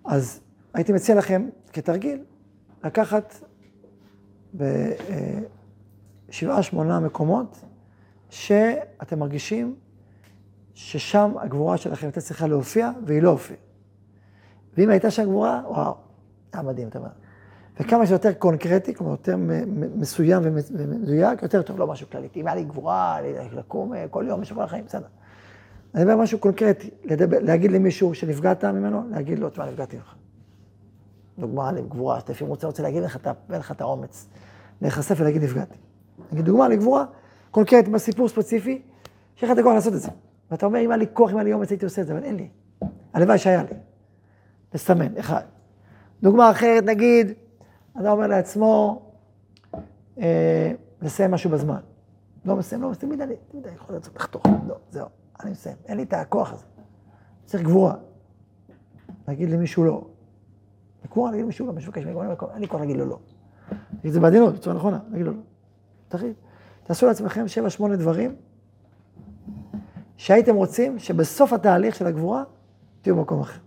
אז 0.05 0.41
הייתי 0.75 0.93
מציע 0.93 1.15
לכם, 1.15 1.49
כתרגיל, 1.73 2.25
לקחת 2.85 3.35
בשבעה, 4.55 6.63
שמונה 6.63 7.01
מקומות 7.01 7.65
שאתם 8.31 9.19
מרגישים 9.19 9.77
ששם 10.75 11.35
הגבורה 11.39 11.77
שלכם 11.77 12.07
הייתה 12.07 12.21
צריכה 12.21 12.47
להופיע, 12.47 12.91
והיא 13.07 13.23
לא 13.23 13.31
הופיעה. 13.31 13.61
ואם 14.77 14.91
הייתה 14.91 15.11
שם 15.11 15.23
גבורה, 15.23 15.63
וואו, 15.67 15.95
היה 16.53 16.63
מדהים, 16.63 16.89
אתה 16.89 16.99
אומר. 16.99 17.22
וכמה 17.81 18.07
שיותר 18.07 18.33
קונקרטי, 18.33 18.95
כלומר 18.95 19.13
יותר 19.13 19.37
מסוים 19.97 20.43
ומדויק, 20.45 21.43
יותר 21.43 21.63
טוב, 21.63 21.79
לא 21.79 21.87
משהו 21.87 22.07
כללי. 22.11 22.29
אם 22.37 22.47
היה 22.47 22.57
לי 22.57 22.65
גבורה, 22.65 23.19
לקום 23.53 23.95
אה, 23.95 24.07
כל 24.11 24.25
יום, 24.29 24.41
משהו 24.41 24.57
כל 24.57 24.63
החיים, 24.63 24.85
בסדר. 24.85 25.07
אני 25.95 26.03
אומר 26.03 26.17
משהו 26.17 26.39
קונקרטי, 26.39 26.91
לדבר, 27.05 27.39
להגיד 27.41 27.73
למישהו 27.73 28.15
שנפגעת 28.15 28.65
ממנו, 28.65 29.03
להגיד 29.11 29.39
לו, 29.39 29.51
תשמע, 29.51 29.67
נפגעתי 29.67 29.97
ממך. 29.97 30.15
דוגמה 31.39 31.73
לגבורה, 31.73 32.21
שאתה 32.21 32.33
לפעמים 32.33 32.51
רוצה, 32.51 32.67
רוצה 32.67 32.83
להגיד 32.83 33.03
לך, 33.03 33.19
אין 33.51 33.59
לך 33.59 33.71
את 33.71 33.81
האומץ 33.81 34.29
להיחשף 34.83 35.15
ולהגיד 35.19 35.43
נפגעתי. 35.43 35.77
נגיד 36.33 36.45
דוגמה 36.45 36.69
לגבורה, 36.69 37.05
קונקרטית, 37.51 37.93
בסיפור 37.93 38.29
ספציפי, 38.29 38.83
שיהיה 39.37 39.53
לך 39.53 39.59
את 39.59 39.63
הכוח 39.63 39.75
לעשות 39.75 39.95
את 39.95 40.01
זה. 40.01 40.09
ואתה 40.51 40.67
אומר, 40.67 40.81
אם 40.81 40.91
היה 40.91 40.97
לי 40.97 41.07
כוח, 41.13 41.31
אם 41.31 41.37
היה 41.37 41.45
לי 41.45 41.53
אומץ, 41.53 41.71
הייתי 41.71 41.85
עושה 41.85 42.03
את 42.03 42.07
זה, 42.07 42.13
אבל 42.13 42.25
אין 42.25 42.37
לי. 42.37 42.49
הלוואי 43.13 43.39
שהיה 43.39 43.63
לי. 43.63 43.77
לסמן, 44.75 45.17
אחד. 45.19 45.43
דוגמה 46.23 46.51
אחרת, 46.51 46.85
נגיד, 46.85 47.33
אתה 48.01 48.11
אומר 48.11 48.27
לעצמו, 48.27 49.03
אה, 50.19 50.73
לסיים 51.03 51.31
משהו 51.31 51.51
בזמן. 51.51 51.81
לא 52.45 52.57
מסיים, 52.57 52.83
לא 52.83 52.91
מסיים, 52.91 53.09
תמיד 53.09 53.21
אני, 53.21 53.35
תמיד 53.51 53.67
אני 53.67 53.77
יכול 53.77 53.97
לצאת 53.97 54.17
לחתוך, 54.17 54.43
לא, 54.67 54.77
זהו, 54.91 55.07
אני 55.43 55.51
מסיים, 55.51 55.77
אין 55.87 55.97
לי 55.97 56.03
את 56.03 56.13
הכוח 56.13 56.53
הזה. 56.53 56.65
צריך 57.45 57.63
גבורה. 57.63 57.95
להגיד 59.29 59.51
למישהו 59.51 59.85
לא. 59.85 60.05
לקרוא, 61.05 61.29
להגיד 61.29 61.45
למישהו 61.45 61.67
לא, 61.67 61.73
מבקש 61.73 62.05
ממני, 62.05 62.21
אין 62.53 62.61
לי 62.61 62.69
כוח 62.69 62.81
להגיד 62.81 62.97
לו 62.97 63.07
לא. 63.07 63.19
להגיד 63.71 64.07
את 64.07 64.13
זה 64.13 64.21
בעדינות, 64.21 64.55
בצורה 64.55 64.77
נכונה, 64.77 64.99
להגיד 65.11 65.27
לו 65.27 65.33
לא. 65.33 65.41
תחליט. 66.09 66.37
תעשו 66.85 67.07
לעצמכם 67.07 67.49
שבע, 67.49 67.71
שמונה 67.71 67.97
דברים 67.97 68.37
שהייתם 70.17 70.55
רוצים 70.55 70.99
שבסוף 70.99 71.53
התהליך 71.53 71.95
של 71.95 72.07
הגבורה 72.07 72.43
תהיו 73.03 73.17
במקום 73.17 73.41
אחר. 73.41 73.61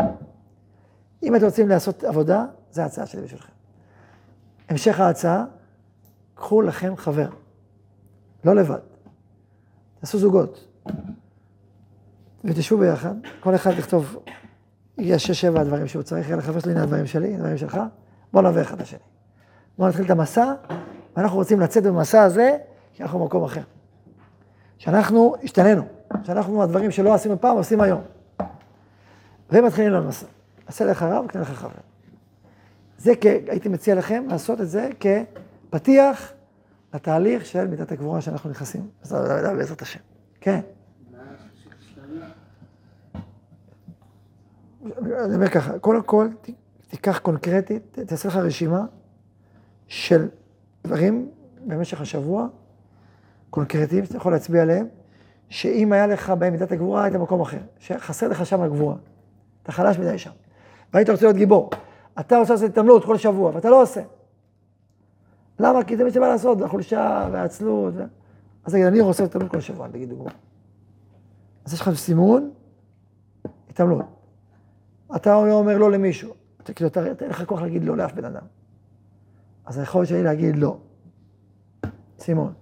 אם 1.24 1.36
אתם 1.36 1.46
רוצים 1.46 1.70
לעשות 1.70 2.03
עבודה, 2.03 2.46
זו 2.72 2.82
ההצעה 2.82 3.05
שלי 3.05 3.22
בשבילכם. 3.22 3.55
המשך 4.69 5.00
ההצעה, 5.00 5.45
קחו 6.36 6.62
לכם 6.62 6.93
חבר. 6.98 7.29
לא 8.45 8.55
לבד. 8.55 8.79
תעשו 10.00 10.17
זוגות. 10.17 10.67
ותשבו 12.43 12.77
ביחד, 12.77 13.15
כל 13.39 13.55
אחד 13.55 13.72
יכתוב, 13.77 14.17
יש 14.98 15.24
שש, 15.24 15.41
שבע 15.41 15.63
דברים 15.63 15.88
שהוא 15.88 16.03
צריך, 16.03 16.29
יאללה 16.29 16.41
חבר 16.41 16.60
שלי, 16.60 16.72
הנה 16.72 16.84
הדברים 16.84 17.05
שלי, 17.05 17.27
הנה 17.27 17.36
הדברים 17.36 17.57
שלך, 17.57 17.79
בואו 18.34 18.43
נעבור 18.43 18.62
אחד 18.62 18.81
לשני. 18.81 19.00
בואו 19.77 19.89
נתחיל 19.89 20.05
את 20.05 20.10
המסע, 20.10 20.53
ואנחנו 21.17 21.38
רוצים 21.38 21.60
לצאת 21.60 21.84
במסע 21.84 22.24
הזה, 22.24 22.57
כי 22.93 23.03
אנחנו 23.03 23.19
במקום 23.19 23.43
אחר. 23.43 23.62
שאנחנו 24.77 25.36
השתננו, 25.43 25.84
שאנחנו 26.24 26.63
הדברים 26.63 26.91
שלא 26.91 27.13
עשינו 27.13 27.41
פעם, 27.41 27.57
עושים 27.57 27.81
היום. 27.81 28.01
ומתחילים 29.51 29.91
למסע. 29.91 30.25
עשה 30.67 30.86
לך 30.86 31.03
רב, 31.03 31.27
קנה 31.27 31.41
לך 31.41 31.50
חבר. 31.50 31.95
זה, 32.98 33.14
כ... 33.22 33.25
הייתי 33.25 33.70
מציע 33.70 33.96
לכם 33.96 34.25
לעשות 34.30 34.62
את 34.62 34.70
זה 34.70 34.90
כפתיח 35.70 36.34
לתהליך 36.94 37.46
של 37.46 37.68
מידת 37.68 37.92
הגבורה 37.92 38.22
שאנחנו 38.22 38.50
נכנסים, 38.50 38.90
בעזרת 39.58 39.82
השם. 39.82 40.00
כן. 40.42 40.60
אני 45.25 45.36
אומר 45.36 45.48
ככה, 45.48 45.80
קודם 45.80 46.04
כל, 46.04 46.28
תיקח 46.88 47.18
קונקרטית, 47.18 48.00
תעשה 48.08 48.28
לך 48.28 48.36
רשימה 48.36 48.86
של 49.88 50.28
דברים 50.84 51.30
במשך 51.66 52.02
השבוע, 52.02 52.48
קונקרטיים, 53.50 54.06
שאתה 54.06 54.18
יכול 54.18 54.32
להצביע 54.32 54.62
עליהם, 54.62 54.88
שאם 55.50 55.94
היה 55.94 56.08
לך 56.08 56.30
בהם 56.30 56.54
מידת 56.54 56.72
הגבורה, 56.72 57.04
היית 57.04 57.16
במקום 57.16 57.42
אחר. 57.42 57.60
שחסר 57.80 58.28
לך 58.28 58.46
שם 58.46 58.62
הגבורה. 58.62 58.96
אתה 59.64 59.72
חלש 59.72 60.00
מדי 60.00 60.18
שם. 60.18 60.32
והיית 60.94 61.10
רוצה 61.10 61.25
להיות 61.25 61.38
גיבור. 61.38 61.70
אתה 62.19 62.38
רוצה 62.38 62.53
לעשות 62.53 62.69
התעמלות 62.69 63.05
כל 63.05 63.17
שבוע, 63.17 63.51
ואתה 63.55 63.69
לא 63.69 63.81
עושה. 63.81 64.01
למה? 65.60 65.84
כי 65.84 65.98
זה 65.98 66.03
מה 66.03 66.12
שבא 66.12 66.27
לעשות, 66.27 66.62
החולשה 66.62 67.29
והעצלות. 67.31 67.93
אז 68.65 68.72
תגיד, 68.74 68.86
אני 68.86 69.01
רוצה 69.01 69.24
התעמלות 69.24 69.51
כל 69.51 69.60
שבוע, 69.60 69.88
תגיד 69.88 70.10
דוגמא. 70.10 70.31
אז 71.65 71.74
יש 71.74 71.81
לך 71.81 71.93
סימון, 71.93 72.51
התעמלות. 73.69 74.05
אתה 75.15 75.36
אומר 75.36 75.77
לא 75.77 75.91
למישהו, 75.91 76.34
אתה 76.63 76.74
כאילו, 76.74 76.89
אין 77.22 77.29
לך 77.29 77.43
כוח 77.45 77.62
להגיד 77.62 77.84
לא 77.84 77.98
לאף 77.98 78.13
בן 78.13 78.25
אדם. 78.25 78.45
אז 79.65 79.77
היכולת 79.77 80.07
שלי 80.07 80.24
להגיד 80.24 80.55
לא. 80.55 80.77
סימון. 82.19 82.53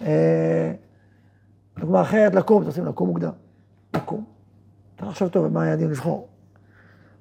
אה, 0.00 0.72
דוגמה 1.78 2.02
אחרת, 2.02 2.34
לקום, 2.34 2.58
אתם 2.58 2.66
רוצים 2.66 2.84
לקום 2.84 3.08
מוקדם. 3.08 3.32
לקום. 3.96 4.24
אתה 4.96 5.06
חושב 5.06 5.28
טוב 5.28 5.48
מה 5.48 5.62
היעדים 5.62 5.90
לבחור. 5.90 6.28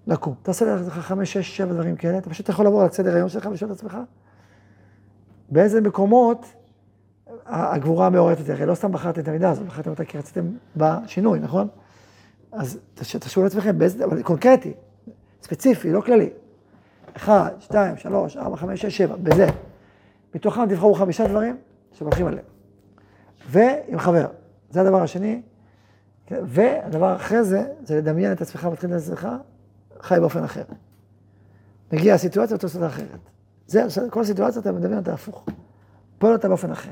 לקום. 0.07 0.33
תעשה 0.43 0.75
לך 0.75 0.93
חמש, 0.93 1.33
שש, 1.33 1.57
שבע 1.57 1.73
דברים 1.73 1.95
כאלה, 1.95 2.17
אתה 2.17 2.29
פשוט 2.29 2.49
יכול 2.49 2.65
לעבור 2.65 2.81
על 2.81 2.89
סדר 2.89 3.15
היום 3.15 3.29
שלך 3.29 3.45
ולשאול 3.45 3.71
את 3.71 3.75
עצמך, 3.75 3.97
באיזה 5.49 5.81
מקומות 5.81 6.45
הגבורה 7.45 8.09
מעוררת 8.09 8.39
את 8.39 8.45
זה. 8.45 8.53
הרי 8.53 8.65
לא 8.65 8.75
סתם 8.75 8.91
בחרתם 8.91 9.21
את 9.21 9.27
המידה 9.27 9.49
הזאת, 9.49 9.65
בחרתם 9.65 9.89
אותה 9.89 10.05
כי 10.05 10.17
רציתם 10.17 10.45
בשינוי, 10.77 11.39
נכון? 11.39 11.67
אז 12.51 12.79
תשאלו 12.95 13.43
לעצמכם, 13.43 13.77
באיזה, 13.77 14.05
אבל 14.05 14.23
קונקרטי, 14.23 14.73
ספציפי, 15.43 15.91
לא 15.91 16.01
כללי. 16.01 16.29
אחד, 17.17 17.51
שתיים, 17.59 17.97
שלוש, 17.97 18.37
ארבע, 18.37 18.57
חמש, 18.57 18.81
שש, 18.81 18.97
שבע, 18.97 19.15
בזה. 19.15 19.47
מתוכם 20.35 20.69
תבחרו 20.69 20.93
חמישה 20.93 21.27
דברים 21.27 21.57
שמלכים 21.91 22.27
עליהם. 22.27 22.45
ועם 23.49 23.99
חבר. 23.99 24.25
זה 24.69 24.81
הדבר 24.81 25.01
השני. 25.01 25.41
והדבר 26.31 27.15
אחרי 27.15 27.43
זה, 27.43 27.63
זה 27.83 27.97
לדמיין 27.97 28.31
את 28.31 28.41
עצמך, 28.41 28.65
מתחיל 28.65 28.89
את 28.89 28.95
עצמך, 28.95 29.27
חי 30.05 30.17
באופן 30.19 30.43
אחר. 30.43 30.63
מגיעה 31.93 32.15
הסיטואציה, 32.15 32.57
אתה 32.57 32.65
עושה 32.65 32.77
אותה 32.77 32.87
אחרת. 32.87 33.19
זה, 33.67 33.83
כל 34.09 34.21
הסיטואציה 34.21 34.61
אתה 34.61 34.71
מדמיין 34.71 34.99
אותה 34.99 35.13
הפוך. 35.13 35.45
פועל 36.17 36.33
אותה 36.33 36.47
באופן 36.47 36.71
אחר. 36.71 36.91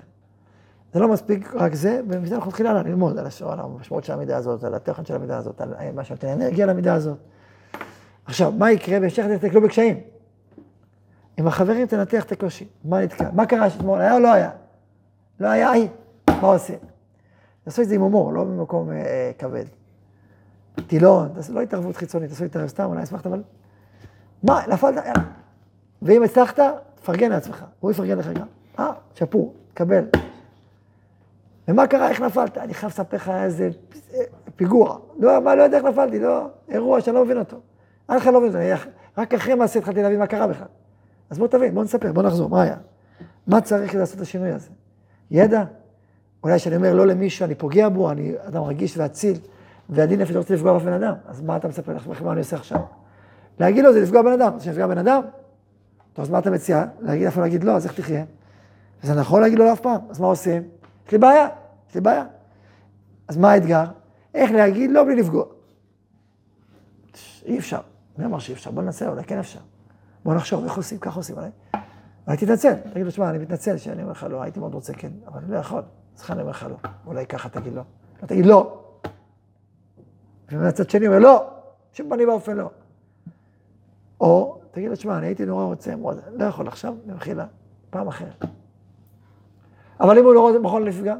זה 0.94 1.00
לא 1.00 1.08
מספיק 1.08 1.54
רק 1.56 1.74
זה, 1.76 2.02
ומזה 2.10 2.36
אנחנו 2.36 2.50
נתחיל 2.50 2.68
הלאה 2.68 2.84
ללמוד 2.84 3.18
על 3.18 3.26
השעון, 3.26 3.60
על 3.60 3.66
המשמעות 3.66 4.04
של 4.04 4.14
המידה 4.14 4.38
הזאת, 4.38 4.64
על 4.64 4.76
התוכן 4.76 5.06
של 5.06 5.16
המידה 5.16 5.38
הזאת, 5.38 5.62
על 5.62 5.74
מה 5.96 6.04
שנותן 6.04 6.28
אנרגיה 6.28 6.66
למידה 6.66 6.94
הזאת. 6.94 7.18
עכשיו, 8.26 8.52
מה 8.52 8.72
יקרה? 8.72 9.00
בהמשך 9.00 9.26
תתקלו 9.42 9.62
בקשיים. 9.62 10.00
עם 11.38 11.48
החברים 11.48 11.88
תנתח 11.88 12.24
את 12.24 12.32
הקושי. 12.32 12.68
מה 12.84 13.02
נתקע? 13.02 13.30
מה 13.34 13.46
קרה 13.46 13.70
שאתמול? 13.70 14.02
היה 14.02 14.14
או 14.14 14.20
לא 14.20 14.34
היה? 14.34 14.52
לא 15.40 15.48
היה. 15.48 15.72
מה 16.28 16.48
עושים? 16.48 16.80
תעשו 17.64 17.82
את 17.82 17.88
זה 17.88 17.96
עם 17.96 18.02
הומור, 18.02 18.34
לא 18.34 18.44
במקום 18.44 18.92
אה, 18.92 19.32
כבד. 19.38 19.66
טילון, 20.88 21.30
לא 21.50 21.62
התערבות 21.62 21.96
חיצונית, 21.96 22.30
תעשו 22.30 22.46
זה 22.54 22.68
סתם, 22.68 22.84
אולי 22.84 23.04
אשמחת, 23.04 23.28
אבל... 23.28 23.42
מה, 24.44 24.62
נפלת? 24.68 24.96
יאללה. 24.96 25.24
ואם 26.02 26.24
הצלחת, 26.24 26.60
תפרגן 26.96 27.30
לעצמך. 27.30 27.66
הוא 27.80 27.92
יפרגן 27.92 28.18
לך 28.18 28.28
גם. 28.28 28.48
אה, 28.80 28.92
שפור, 29.16 29.54
קבל. 29.74 30.06
ומה 31.68 31.88
קרה, 31.88 32.10
איך 32.10 32.22
נפלת? 32.22 32.58
אני 32.58 32.74
חייב 32.74 32.92
לספר 32.92 33.18
לך 33.18 33.30
איזה 33.30 33.70
פיגוע. 34.56 34.98
לא, 35.20 35.42
מה, 35.42 35.56
לא 35.56 35.64
יודע 35.64 35.78
איך 35.78 35.86
נפלתי, 35.86 36.20
לא, 36.20 36.48
אירוע 36.70 37.02
שאני 37.02 37.16
לא 37.16 37.26
מבין 37.26 37.38
אותו. 37.38 37.58
אני 38.10 38.18
בכלל 38.18 38.34
לא 38.34 38.42
מבין 38.42 38.72
אותו, 38.72 38.90
רק 39.18 39.34
אחרי 39.34 39.56
מעשה 39.56 39.80
התחלתי 39.80 40.02
להבין 40.02 40.20
מה 40.20 40.28
קרה 40.28 40.48
בכלל. 40.48 40.68
אז 41.30 41.40
בוא 41.40 41.48
תבין, 41.48 41.76
בוא 41.76 41.84
נספר, 41.84 42.12
בוא 42.12 42.24
נחזור, 42.24 42.50
מה 42.50 42.62
היה? 42.62 42.76
מה 43.48 43.62
צריך 43.62 43.96
לעשות 43.96 44.16
את 44.16 44.22
השינוי 44.22 44.52
הזה? 44.52 44.70
ידע? 45.32 45.64
אולי 46.44 46.58
כשאני 46.58 46.76
אומר 46.76 46.94
לא 46.94 47.08
למישהו, 47.08 47.46
אני 47.46 47.56
פוגע 47.56 47.90
בו, 47.90 48.12
אני 48.12 48.34
אדם 48.48 48.64
רגיש 48.64 48.98
ואציל, 48.98 49.38
ועדין 49.90 50.22
נפש 50.22 50.36
רוצה 50.36 50.54
לפגוע 50.54 50.74
באף 50.74 50.82
בן 50.82 50.94
אדם, 50.94 51.14
אז 51.28 51.42
מה 51.42 51.58
אתה 51.58 51.68
מספר 51.68 51.94
לך, 51.94 52.22
מה 52.22 52.32
אני 52.32 52.40
עושה 52.40 52.56
עכשיו? 52.56 52.80
להגיד 53.60 53.84
לו 53.84 53.94
זה 53.94 54.02
לפגוע 54.02 54.22
בן 54.22 54.32
אדם, 54.32 54.54
אז 54.56 54.64
שנפגע 54.64 54.88
בן 54.88 54.98
אדם? 54.98 55.22
טוב, 56.14 56.26
אז 56.26 56.30
מה 56.30 56.40
אתה 56.40 56.52
מציע? 56.52 56.86
להגיד 57.00 57.26
איפה 57.26 57.42
להגיד 57.42 57.64
לא, 57.64 57.72
אז 57.72 57.86
איך 57.86 57.94
תחיה? 57.94 58.24
וזה 59.04 59.14
נכון 59.14 59.42
להגיד 59.42 59.60
לו 59.60 59.66
לא 59.66 59.74
אף 59.74 59.80
פעם, 59.80 60.02
אז 60.10 60.20
מה 60.20 60.28
עושים? 60.28 60.64
יש 61.08 61.12
לי 61.12 61.18
בעיה, 61.18 61.48
יש 61.90 61.96
לי 61.96 62.02
בעיה. 62.02 62.26
אז 63.28 63.38
מה 63.38 63.52
האתגר? 63.52 63.86
איך 64.34 64.52
להגיד 64.52 64.92
לא 64.92 65.04
בלי 65.04 65.16
לפגוע. 65.16 65.46
אי 67.46 67.60
אפשר. 67.60 67.80
מי 68.18 68.26
אמר 68.26 68.40
שאי 68.40 68.54
אפשר? 68.54 68.72
בוא 68.72 68.84
ננסה, 68.84 69.08
אולי 69.08 69.24
כן 69.24 69.40
אפשר. 69.40 69.60
בוא 70.26 70.34
נחשוב, 70.34 70.64
איך 70.64 70.78
עושים? 70.78 70.98
ככה 70.98 71.20
עושים, 71.20 71.36
אולי. 71.38 71.50
אולי 72.28 72.38
תתנצל, 72.38 72.74
תגיד 72.94 73.06
לו, 73.06 73.12
שמע, 73.12 73.30
אני 73.30 73.38
מתנצל 73.38 73.78
שאני 73.78 74.02
אומר 74.02 74.12
לך 74.12 74.28
לא, 74.30 74.42
הייתי 74.42 74.60
מאוד 74.60 74.74
רוצה 74.74 74.94
כן, 74.94 75.12
אבל 75.28 75.40
אני 75.40 75.52
לא 75.52 75.58
יכול, 75.58 75.82
אז 76.18 76.32
אני 76.32 76.42
אומר 76.42 76.52
לך 76.52 76.66
לא. 76.70 76.90
אולי 77.06 77.26
ככה 77.26 77.50
תגיד 77.50 77.74
לא. 77.74 77.82
לא 78.22 78.28
תגיד 78.28 78.46
לא. 78.46 78.83
ומהצד 80.54 80.90
שני 80.90 81.08
אומר 81.08 81.20
לא, 81.20 81.48
בשום 81.94 82.10
פנים 82.10 82.30
ואופן 82.30 82.58
לא. 82.58 82.70
או 84.22 84.60
תגיד 84.72 84.90
לו, 84.90 84.96
שמע, 84.96 85.18
אני 85.18 85.26
הייתי 85.26 85.46
נורא 85.46 85.64
רוצה, 85.64 85.96
מאוד, 85.96 86.20
לא 86.34 86.46
יכול 86.46 86.68
עכשיו, 86.68 86.96
במחילה, 87.06 87.46
פעם 87.90 88.08
אחרת. 88.08 88.46
אבל 90.00 90.18
אם 90.18 90.26
הוא 90.26 90.34
לא 90.34 90.60
יכול 90.66 90.88
לפגע, 90.88 91.16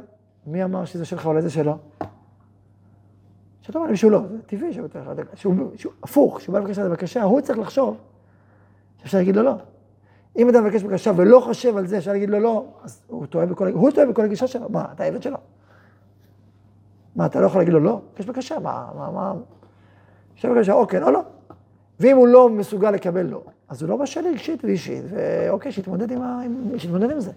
מי 0.46 0.64
אמר 0.64 0.84
שזה 0.84 1.04
שלך, 1.04 1.26
אולי 1.26 1.42
זה 1.42 1.50
שלו? 1.50 1.78
שאתה 3.60 3.78
אומר 3.78 3.88
למישהו 3.88 4.10
לא, 4.10 4.20
זה 4.30 4.42
טבעי 4.42 4.72
שהוא, 4.72 4.88
שהוא, 5.34 5.70
שהוא 5.76 5.92
הפוך, 6.02 6.38
כשהוא 6.38 6.52
בא 6.52 6.58
לבקש 6.58 6.78
את 6.78 6.84
הבקשה, 6.84 7.22
הוא 7.22 7.40
צריך 7.40 7.58
לחשוב 7.58 7.96
שאפשר 8.98 9.18
להגיד 9.18 9.36
לו 9.36 9.42
לא. 9.42 9.54
אם 10.36 10.48
אדם 10.48 10.64
מבקש 10.64 10.82
בקשה 10.82 11.10
ולא 11.16 11.40
חושב 11.40 11.76
על 11.76 11.86
זה, 11.86 11.98
אפשר 11.98 12.12
להגיד 12.12 12.30
לו 12.30 12.38
לא, 12.40 12.66
אז 12.82 13.02
הוא 13.06 13.26
טועה 13.26 13.46
בכל, 13.46 13.68
הוא 13.68 13.90
טועה 13.90 14.06
בכל 14.06 14.24
הגישה 14.24 14.46
שלו. 14.46 14.68
מה, 14.68 14.84
אתה 14.92 15.04
עבד 15.04 15.22
שלו? 15.22 15.36
מה, 17.16 17.26
אתה 17.26 17.40
לא 17.40 17.46
יכול 17.46 17.60
להגיד 17.60 17.74
לו 17.74 17.80
לא? 17.80 18.00
יש 18.18 18.26
בקשה, 18.26 18.58
מה, 18.58 18.88
מה, 18.96 19.10
מה? 19.10 19.34
יש 20.36 20.46
בקשה, 20.46 20.72
או 20.72 20.86
כן 20.86 21.02
או 21.02 21.10
לא. 21.10 21.22
ואם 22.00 22.16
הוא 22.16 22.28
לא 22.28 22.48
מסוגל 22.48 22.90
לקבל 22.90 23.26
לא, 23.26 23.42
אז 23.68 23.82
הוא 23.82 23.90
לא 23.90 23.96
בשל 23.96 24.26
רגשית 24.26 24.64
ואישית, 24.64 25.04
ואוקיי, 25.08 25.72
שיתמודד 25.72 26.10
עם, 26.10 26.22
ה... 26.22 26.40
שיתמודד 26.76 27.10
עם 27.10 27.20
זה. 27.20 27.32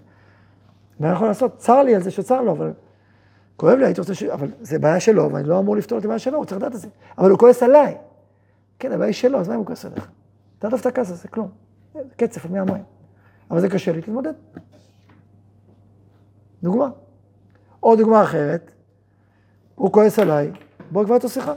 מה 1.00 1.12
יכול 1.12 1.28
לעשות? 1.28 1.56
צר 1.56 1.82
לי 1.82 1.94
על 1.94 2.02
זה 2.02 2.10
שצר 2.10 2.42
לו, 2.42 2.52
אבל 2.52 2.72
כואב 3.56 3.78
לי, 3.78 3.84
הייתי 3.84 4.00
רוצה 4.00 4.14
ש... 4.14 4.22
אבל 4.22 4.48
זה 4.60 4.78
בעיה 4.78 5.00
שלו, 5.00 5.32
ואני 5.32 5.48
לא 5.48 5.58
אמור 5.58 5.76
לפתור 5.76 5.98
את 5.98 6.04
הבעיה 6.04 6.18
שלו, 6.18 6.38
הוא 6.38 6.44
צריך 6.44 6.60
לדעת 6.60 6.74
את 6.74 6.80
זה. 6.80 6.88
אבל 7.18 7.30
הוא 7.30 7.38
כועס 7.38 7.62
עליי. 7.62 7.96
כן, 8.78 8.92
הבעיה 8.92 9.06
היא 9.06 9.14
שלו, 9.14 9.40
אז 9.40 9.48
מה 9.48 9.54
אם 9.54 9.58
הוא 9.58 9.66
כועס 9.66 9.84
עליך? 9.84 10.08
תעדוף 10.58 10.80
את 10.80 10.86
הכעס 10.86 11.10
הזה, 11.10 11.28
כלום. 11.28 11.48
קצף 12.16 12.44
על 12.44 12.50
מי 12.50 12.58
המים. 12.58 12.82
אבל 13.50 13.60
זה 13.60 13.68
קשה 13.68 13.92
לי, 13.92 14.02
תתמודד. 14.02 14.32
דוגמה. 16.62 16.88
או 17.82 17.96
דוגמה 17.96 18.22
אחרת, 18.22 18.70
הוא 19.78 19.92
כועס 19.92 20.18
עליי, 20.18 20.52
בוא 20.90 21.04
כבר 21.04 21.14
איתו 21.14 21.28
שיחה. 21.28 21.52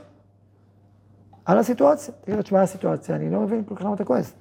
על 1.46 1.58
הסיטואציה. 1.58 2.14
תגיד 2.22 2.36
לו, 2.36 2.42
תשמע, 2.42 2.62
הסיטואציה, 2.62 3.16
אני 3.16 3.30
לא 3.30 3.40
מבין 3.40 3.64
כל 3.64 3.76
כך 3.76 3.82
למה 3.82 3.94
אתה 3.94 4.04
כועס. 4.04 4.34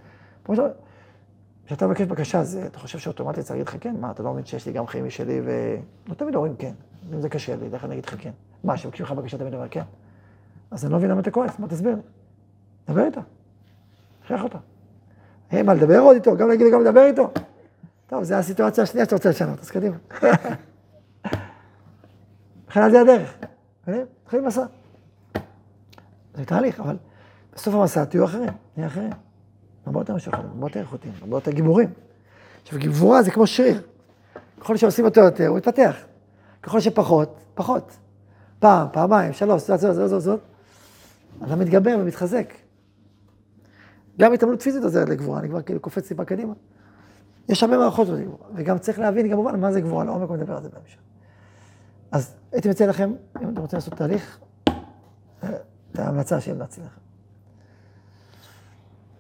כשאתה 1.67 1.87
מבקש 1.87 2.07
בקשה, 2.07 2.45
זה, 2.45 2.67
אתה 2.67 2.79
חושב 2.79 2.99
שאוטומטית 2.99 3.45
צריך 3.45 3.51
להגיד 3.51 3.69
לך 3.69 3.77
כן? 3.81 3.97
מה, 4.01 4.11
אתה 4.11 4.23
לא 4.23 4.33
מבין 4.33 4.45
שיש 4.45 4.67
לי 4.67 4.73
גם 4.73 4.87
חיים 4.87 5.07
משלי 5.07 5.41
ו... 5.45 5.77
לא 6.09 6.15
תמיד 6.15 6.35
אומרים 6.35 6.57
כן. 6.57 6.73
אם 7.13 7.21
זה 7.21 7.29
קשה 7.29 7.57
לי, 7.57 7.69
איך 7.73 7.85
אני 7.85 7.95
אגיד 7.95 8.07
לך 8.07 8.15
כן? 8.19 8.31
מה, 8.65 8.75
כשמבקשים 8.75 9.07
לך 9.07 9.13
בקשה 9.13 9.39
תמיד 9.39 9.55
אומר 9.55 9.69
כן? 9.69 9.83
אז 10.71 10.85
אני 10.85 10.93
לא 10.93 10.99
מבין 10.99 11.11
למה 11.11 11.21
אתה 11.21 11.31
כועס, 11.31 11.59
מה 11.59 11.69
תסביר 11.69 11.95
לי? 11.95 12.01
דבר 12.89 13.05
איתה. 13.05 13.21
תכריח 14.23 14.43
אותה. 14.43 14.59
אין 15.51 15.67
מה 15.67 15.75
לדבר 15.75 15.99
עוד 15.99 16.15
איתו, 16.15 16.37
גם 16.37 16.49
להגיד 16.49 16.67
לו 16.67 16.73
גם 16.73 16.81
לדבר 16.81 17.05
איתו. 17.05 17.31
טוב, 18.07 18.23
זו 18.23 18.35
הסיטואציה 18.35 18.85
השנייה 18.85 19.05
שאתה 19.05 19.17
רוצה 19.17 19.29
לשנות, 19.29 19.61
אז 19.61 19.71
קדימה. 19.71 19.97
מבחינת 22.65 22.91
זה 22.91 23.01
הדרך. 23.01 23.50
מתחילים 24.25 24.47
מסע. 24.47 24.65
זה 26.35 26.45
תהליך, 26.45 26.81
אבל 26.81 26.97
בסוף 27.55 27.75
המסע 27.75 28.05
תהיו 28.05 28.25
אחרים, 28.25 28.51
נהיה 28.77 28.89
אחרים. 28.89 29.11
הרבה 29.87 30.01
יותר 30.01 30.15
משוחדים, 30.15 30.47
הרבה 30.51 30.67
יותר 30.67 30.81
איכותיים, 30.81 31.15
הרבה 31.21 31.37
יותר 31.37 31.51
גיבורים. 31.51 31.89
עכשיו, 32.63 32.79
גבורה 32.79 33.23
זה 33.23 33.31
כמו 33.31 33.47
שריר. 33.47 33.83
ככל 34.61 34.77
שעושים 34.77 35.05
אותו 35.05 35.21
יותר, 35.21 35.49
הוא 35.49 35.57
מתפתח. 35.57 35.97
ככל 36.63 36.81
שפחות, 36.81 37.37
פחות. 37.55 37.97
פעם, 38.59 38.89
פעמיים, 38.93 39.33
שלוש, 39.33 39.63
זאת, 39.63 39.81
זאת, 39.81 40.09
זאת, 40.09 40.23
זאת. 40.23 40.41
אדם 41.45 41.59
מתגבר 41.59 41.97
ומתחזק. 42.01 42.55
גם 44.21 44.33
התעמלות 44.33 44.63
פיזית 44.63 44.83
עוזרת 44.83 45.09
לגבורה, 45.09 45.41
אני 45.41 45.49
כבר 45.49 45.63
כאילו 45.63 45.81
קופץ 45.81 46.09
טיפה 46.09 46.25
קדימה. 46.25 46.53
יש 47.49 47.63
הרבה 47.63 47.77
מערכות 47.79 48.09
בזה 48.09 48.25
גבורה, 48.25 48.49
וגם 48.55 48.79
צריך 48.79 48.99
להבין 48.99 49.31
כמובן 49.31 49.61
מה 49.61 49.73
זה 49.73 49.81
גבורה, 49.81 50.05
לעומק 50.05 50.31
נדבר 50.31 50.57
על 50.57 50.63
זה 50.63 50.69
בהמשך. 50.69 50.99
אז 52.13 52.35
הייתי 52.53 52.69
מציע 52.69 52.87
לכם, 52.87 53.13
אם 53.43 53.49
אתם 53.49 53.61
רוצים 53.61 53.77
לעשות 53.77 53.95
תהליך, 53.95 54.39
את 55.93 55.99
ההמלצה 55.99 56.41
שהמלצתי 56.41 56.81
לכם. 56.81 57.01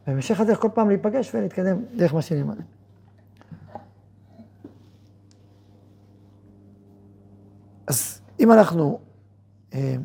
בהמשך 0.06 0.40
הדרך 0.40 0.58
כל 0.58 0.68
פעם 0.74 0.88
להיפגש 0.88 1.34
ולהתקדם 1.34 1.78
דרך 1.96 2.14
מה 2.14 2.22
שנלמד. 2.22 2.56
אז 7.86 8.20
אם 8.40 8.52
אנחנו 8.52 9.00
אה, 9.74 9.96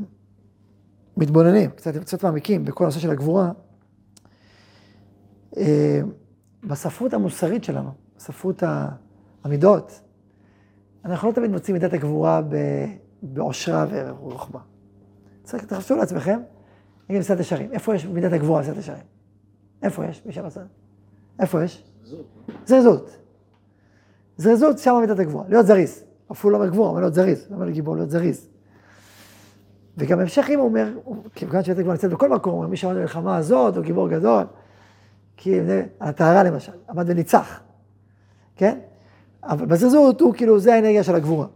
מתבוננים, 1.17 1.69
קצת, 1.69 1.97
קצת 1.97 2.23
מעמיקים 2.23 2.65
בכל 2.65 2.83
הנושא 2.83 2.99
של 2.99 3.11
הגבורה, 3.11 3.51
אה, 5.57 6.01
בספרות 6.63 7.13
המוסרית 7.13 7.63
שלנו, 7.63 7.89
בספרות 8.17 8.63
המידות, 9.43 10.01
אנחנו 11.05 11.29
לא 11.29 11.33
תמיד 11.33 11.51
מוצאים 11.51 11.73
מידת 11.73 11.93
הגבורה 11.93 12.41
בעושרה 13.21 13.85
ורוחמה. 13.89 14.59
צריך, 15.43 15.65
תחשבו 15.65 15.97
לעצמכם, 15.97 16.39
נגיד 17.09 17.19
מסעד 17.19 17.39
ישרים, 17.39 17.71
איפה 17.71 17.95
יש 17.95 18.05
מידת 18.05 18.33
הגבורה 18.33 18.61
במסעד 18.61 18.77
ישרים? 18.77 19.03
איפה 19.83 20.05
יש? 20.05 20.25
מי 20.25 20.33
שרצה? 20.33 20.61
איפה 21.39 21.63
יש? 21.63 21.83
זריזות. 22.65 23.17
זריזות, 24.37 24.77
שם 24.77 24.97
מידת 25.01 25.19
הגבורה. 25.19 25.45
להיות 25.49 25.65
זריז. 25.65 26.03
אפילו 26.31 26.51
לא 26.51 26.57
אומר 26.57 26.69
גבורה, 26.69 26.89
אומר 26.89 26.99
להיות 26.99 27.13
זריז. 27.13 27.47
אומר 27.51 27.65
לגיבור 27.65 27.95
להיות 27.95 28.09
זריז. 28.09 28.49
וגם 29.97 30.17
בהמשך 30.17 30.45
אם 30.49 30.59
הוא 30.59 30.67
אומר, 30.67 30.93
כיוון 31.35 31.63
שידת 31.63 31.77
הגבורה 31.77 31.93
נמצאת 31.93 32.11
בכל 32.11 32.29
מקום, 32.29 32.53
הוא 32.53 32.59
אומר 32.59 32.69
מי 32.69 32.77
שעמד 32.77 32.95
במלחמה 32.95 33.37
הזאת, 33.37 33.75
הוא 33.75 33.83
גיבור 33.83 34.09
גדול. 34.09 34.43
כי 35.37 35.59
הטהרה 36.01 36.43
למשל, 36.43 36.71
עמד 36.89 37.05
וניצח. 37.07 37.61
כן? 38.55 38.79
אבל 39.45 39.65
בזריזות 39.65 40.21
הוא 40.21 40.33
כאילו, 40.33 40.59
זה 40.59 40.75
האנרגיה 40.75 41.03
של 41.03 41.15
הגבורה. 41.15 41.47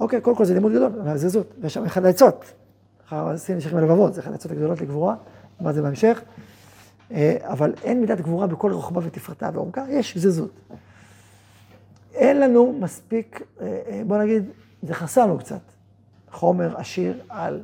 אוקיי, 0.00 0.20
קודם 0.20 0.36
כל 0.36 0.44
זה 0.44 0.54
לימוד 0.54 0.72
גדול, 0.72 0.92
אבל 1.02 1.16
זריזות. 1.16 1.54
ויש 1.60 1.74
שם 1.74 1.84
אחד 1.84 2.04
העצות. 2.04 2.44
אחר 3.08 3.28
עשינו 3.28 3.58
נשכים 3.58 3.76
מלבבות, 3.76 4.14
זה 4.14 4.20
אחד 4.20 4.32
העצות 4.32 4.52
הגדולות 4.52 4.80
לגבורה, 4.80 5.14
נאמר 5.60 5.72
זה 5.72 5.82
בהמשך. 5.82 6.22
אה, 7.12 7.36
אבל 7.42 7.74
אין 7.84 8.00
מידת 8.00 8.20
גבורה 8.20 8.46
בכל 8.46 8.72
רוחבה 8.72 9.00
ותפרתה 9.04 9.50
ועומקה, 9.54 9.84
יש 9.88 10.18
זזות. 10.18 10.60
אין 12.14 12.40
לנו 12.40 12.78
מספיק, 12.80 13.42
אה, 13.60 13.80
אה, 13.88 14.02
בוא 14.06 14.18
נגיד, 14.18 14.44
זה 14.82 14.94
חסר 14.94 15.26
לנו 15.26 15.38
קצת, 15.38 15.60
חומר 16.30 16.76
עשיר 16.76 17.20
על 17.28 17.62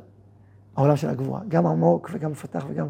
העולם 0.75 0.95
של 0.95 1.09
הגבורה, 1.09 1.41
גם 1.47 1.65
עמוק 1.65 2.09
וגם 2.13 2.31
מפתח 2.31 2.65
וגם... 2.69 2.87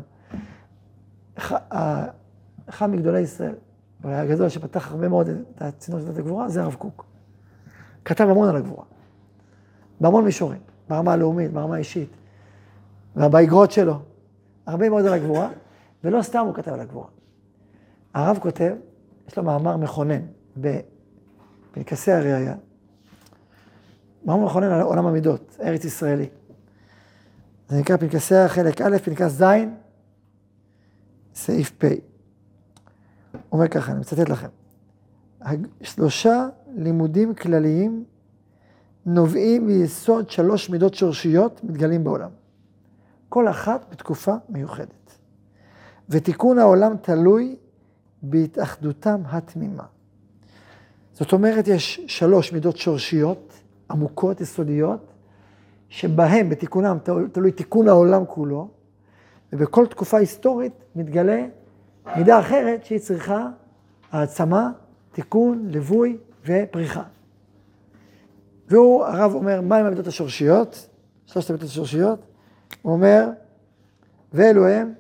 אחד 2.70 2.90
מגדולי 2.90 3.20
ישראל, 3.20 3.56
אולי 4.06 4.16
הגדול 4.16 4.50
שפתח 4.50 4.92
הרבה 4.92 5.08
מאוד 5.08 5.30
את 5.30 5.62
הצינור 5.62 6.02
של 6.02 6.10
הגבורה, 6.10 6.50
זה 6.50 6.64
הרב 6.64 6.74
קוק. 6.74 7.06
כתב 8.06 8.28
המון 8.30 8.50
על 8.50 8.56
הגבורה, 8.56 8.86
בהמון 10.02 10.26
מישורים, 10.26 10.60
ברמה 10.90 11.14
הלאומית, 11.14 11.52
ברמה 11.52 11.76
האישית, 11.76 12.10
ובאגרות 13.16 13.72
שלו, 13.72 14.00
הרבה 14.66 14.90
מאוד 14.90 15.06
על 15.06 15.14
הגבורה. 15.14 15.50
ולא 16.04 16.22
סתם 16.22 16.46
הוא 16.46 16.54
כתב 16.54 16.74
על 16.74 16.80
הגבורה. 16.80 17.08
הרב 18.14 18.38
כותב, 18.42 18.76
יש 19.28 19.38
לו 19.38 19.44
מאמר 19.44 19.78
מכונן 19.78 20.22
בפנקסי 20.58 22.12
הראייה, 22.12 22.56
מאמר 24.26 24.46
מכונן 24.46 24.72
על 24.72 24.82
עולם 24.82 25.06
המידות, 25.06 25.58
ארץ 25.62 25.86
ישראלי. 25.86 26.30
זה 27.70 27.80
נקרא 27.80 27.98
פנקסי 27.98 28.36
החלק 28.36 28.82
א', 28.82 28.98
פנקס 29.04 29.32
ז', 29.32 29.44
סעיף 31.36 31.72
פ'. 31.78 32.15
אומר 33.56 33.68
ככה, 33.68 33.92
אני 33.92 34.00
מצטט 34.00 34.30
לכם. 34.30 34.48
שלושה 35.82 36.48
לימודים 36.76 37.36
כלליים 37.36 38.04
נובעים 39.06 39.68
מיסוד 39.68 40.30
שלוש 40.30 40.70
מידות 40.70 40.94
שורשיות 40.94 41.64
מתגלים 41.64 42.04
בעולם. 42.04 42.30
כל 43.30 43.48
אחת 43.48 43.86
בתקופה 43.92 44.36
מיוחדת. 44.50 45.18
ותיקון 46.10 46.60
העולם 46.60 46.98
תלוי 47.02 47.56
בהתאחדותם 48.22 49.22
התמימה. 49.26 49.84
זאת 51.14 51.34
אומרת, 51.34 51.68
יש 51.68 52.02
שלוש 52.08 52.54
מידות 52.54 52.78
שורשיות, 52.78 53.54
עמוקות, 53.92 54.42
יסודיות, 54.42 55.14
שבהם, 55.90 56.50
בתיקונם, 56.50 56.98
תלוי 57.32 57.52
תיקון 57.52 57.88
העולם 57.88 58.26
כולו, 58.26 58.68
ובכל 59.54 59.88
תקופה 59.88 60.18
היסטורית 60.18 60.74
מתגלה 60.96 61.46
מידה 62.18 62.40
אחרת 62.40 62.86
שהיא 62.86 63.00
צריכה 63.00 63.48
העצמה, 64.12 64.72
תיקון, 65.12 65.68
ליווי 65.70 66.18
ופריחה. 66.46 67.04
והוא, 68.68 69.06
הרב 69.06 69.34
אומר, 69.34 69.62
מהם 69.62 69.86
המידות 69.86 70.08
השורשיות? 70.08 70.90
שלושת 71.26 71.50
המידות 71.50 71.70
השורשיות. 71.70 72.20
הוא 72.82 72.94
אומר, 72.94 73.30
ואלו 74.34 74.68
הם 74.68 74.94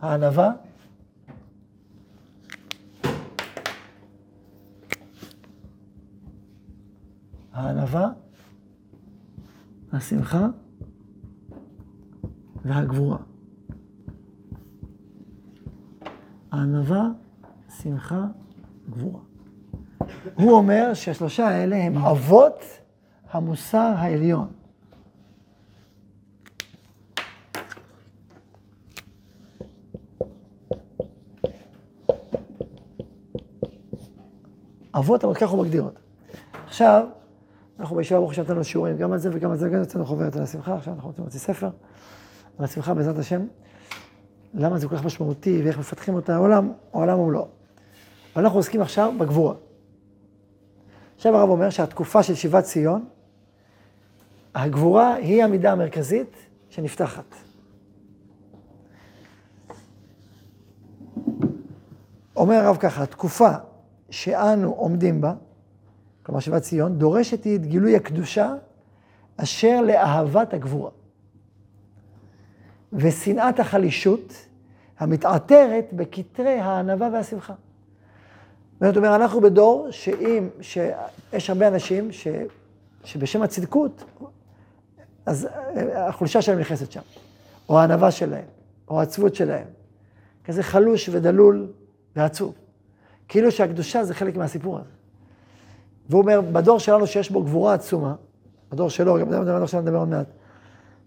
הענווה, 0.00 0.52
הענווה, 7.52 8.08
השמחה 9.92 10.46
והגבורה. 12.64 13.29
הענווה, 16.52 17.08
שמחה, 17.82 18.24
גבורה. 18.90 19.20
הוא 20.34 20.52
אומר 20.52 20.94
שהשלושה 20.94 21.48
האלה 21.48 21.76
הם 21.76 21.98
אבות 21.98 22.64
המוסר 23.30 23.92
העליון. 23.96 24.48
אבות, 34.94 35.24
אבל 35.24 35.34
ככה 35.34 35.52
הוא 35.52 35.64
מגדיר 35.64 35.82
אותם. 35.82 36.00
עכשיו, 36.66 37.06
אנחנו 37.80 37.96
בישיבה 37.96 38.20
ברוך 38.20 38.32
השם 38.32 38.42
נתנו 38.42 38.64
שיעורים 38.64 38.96
גם 38.96 39.12
על 39.12 39.18
זה 39.18 39.30
וגם 39.32 39.50
על 39.50 39.56
זה, 39.56 39.68
גם 39.68 39.82
אצלנו 39.82 40.06
חוברת 40.06 40.36
על 40.36 40.42
השמחה, 40.42 40.74
עכשיו 40.74 40.94
אנחנו 40.94 41.08
רוצים 41.08 41.24
להוציא 41.24 41.40
ספר 41.40 41.70
על 42.58 42.64
השמחה 42.64 42.94
בעזרת 42.94 43.18
השם. 43.18 43.40
למה 44.54 44.78
זה 44.78 44.88
כל 44.88 44.96
כך 44.96 45.04
משמעותי 45.04 45.62
ואיך 45.64 45.78
מפתחים 45.78 46.14
אותה 46.14 46.34
העולם, 46.34 46.72
העולם 46.92 47.18
הוא 47.18 47.32
לא. 47.32 47.48
אנחנו 48.36 48.58
עוסקים 48.58 48.82
עכשיו 48.82 49.12
בגבורה. 49.18 49.54
עכשיו 51.16 51.36
הרב 51.36 51.48
אומר 51.48 51.70
שהתקופה 51.70 52.22
של 52.22 52.34
שיבת 52.34 52.64
ציון, 52.64 53.04
הגבורה 54.54 55.14
היא 55.14 55.44
המידה 55.44 55.72
המרכזית 55.72 56.36
שנפתחת. 56.68 57.34
אומר 62.36 62.54
הרב 62.54 62.76
ככה, 62.76 63.02
התקופה 63.02 63.50
שאנו 64.10 64.72
עומדים 64.72 65.20
בה, 65.20 65.34
כלומר 66.22 66.40
שיבת 66.40 66.62
ציון, 66.62 66.98
דורשת 66.98 67.44
היא 67.44 67.56
את 67.56 67.66
גילוי 67.66 67.96
הקדושה 67.96 68.54
אשר 69.36 69.80
לאהבת 69.80 70.54
הגבורה. 70.54 70.90
ושנאת 72.92 73.60
החלישות 73.60 74.34
המתעטרת 74.98 75.88
בכתרי 75.92 76.58
הענווה 76.60 77.08
והשמחה. 77.12 77.54
זאת 78.80 78.96
אומרת, 78.96 79.20
אנחנו 79.20 79.40
בדור 79.40 79.86
שאם, 79.90 80.48
שיש 80.60 81.50
הרבה 81.50 81.68
אנשים 81.68 82.12
ש, 82.12 82.28
שבשם 83.04 83.42
הצדקות, 83.42 84.04
אז 85.26 85.48
החולשה 85.94 86.42
שלהם 86.42 86.58
נכנסת 86.58 86.92
שם, 86.92 87.00
או 87.68 87.78
הענווה 87.78 88.10
שלהם, 88.10 88.44
או 88.88 89.00
העצבות 89.00 89.34
שלהם. 89.34 89.66
כזה 90.44 90.62
חלוש 90.62 91.08
ודלול 91.08 91.66
ועצוב. 92.16 92.54
כאילו 93.28 93.52
שהקדושה 93.52 94.04
זה 94.04 94.14
חלק 94.14 94.36
מהסיפור 94.36 94.78
הזה. 94.78 94.90
והוא 96.08 96.22
אומר, 96.22 96.40
בדור 96.40 96.78
שלנו 96.78 97.06
שיש 97.06 97.30
בו 97.30 97.42
גבורה 97.42 97.74
עצומה, 97.74 98.14
בדור 98.70 98.90
שלו, 98.90 99.18
גם 99.18 99.30
בדור 99.30 99.66
שלנו 99.66 99.82
נדבר 99.82 99.98
עוד 99.98 100.08
מעט, 100.08 100.26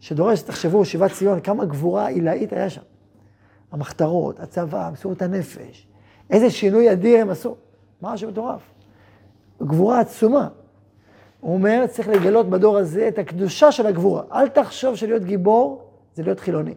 שדורש, 0.03 0.41
תחשבו, 0.41 0.85
שיבת 0.85 1.11
ציון, 1.11 1.39
כמה 1.39 1.65
גבורה 1.65 2.07
עילאית 2.07 2.53
היה 2.53 2.69
שם. 2.69 2.81
המחתרות, 3.71 4.39
הצבא, 4.39 4.89
מסירות 4.93 5.21
הנפש, 5.21 5.87
איזה 6.29 6.49
שינוי 6.49 6.91
אדיר 6.91 7.21
הם 7.21 7.29
עשו. 7.29 7.55
משהו 8.01 8.29
מטורף. 8.29 8.61
גבורה 9.61 9.99
עצומה. 9.99 10.47
הוא 11.39 11.53
אומר, 11.53 11.85
צריך 11.87 12.07
לגלות 12.07 12.49
בדור 12.49 12.77
הזה 12.77 13.07
את 13.07 13.19
הקדושה 13.19 13.71
של 13.71 13.85
הגבורה. 13.85 14.23
אל 14.33 14.47
תחשוב 14.47 14.95
שלהיות 14.95 15.23
גיבור 15.23 15.83
זה 16.15 16.23
להיות 16.23 16.39
חילוני. 16.39 16.75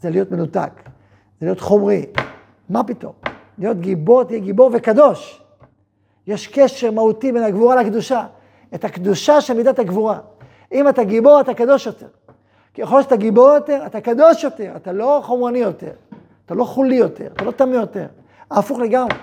זה 0.00 0.10
להיות 0.10 0.30
מנותק. 0.30 0.72
זה 1.40 1.46
להיות 1.46 1.60
חומרי. 1.60 2.06
מה 2.68 2.84
פתאום? 2.84 3.12
להיות 3.58 3.80
גיבור, 3.80 4.24
תהיה 4.24 4.38
גיבור 4.38 4.70
וקדוש. 4.74 5.42
יש 6.26 6.46
קשר 6.46 6.90
מהותי 6.90 7.32
בין 7.32 7.42
הגבורה 7.42 7.82
לקדושה. 7.82 8.26
את 8.74 8.84
הקדושה 8.84 9.40
של 9.40 9.54
מידת 9.54 9.78
הגבורה. 9.78 10.18
אם 10.72 10.88
אתה 10.88 11.04
גיבור, 11.04 11.40
אתה 11.40 11.54
קדוש 11.54 11.86
יותר. 11.86 12.06
ככל 12.78 13.02
שאתה 13.02 13.16
גיבור 13.16 13.48
יותר, 13.48 13.82
אתה 13.86 14.00
קדוש 14.00 14.44
יותר, 14.44 14.72
אתה 14.76 14.92
לא 14.92 15.22
חומרני 15.24 15.58
יותר, 15.58 15.92
אתה 16.46 16.54
לא 16.54 16.64
חולי 16.64 16.94
יותר, 16.94 17.26
אתה 17.26 17.44
לא 17.44 17.50
טמא 17.50 17.74
יותר. 17.74 18.06
הפוך 18.50 18.78
לגמרי. 18.78 19.14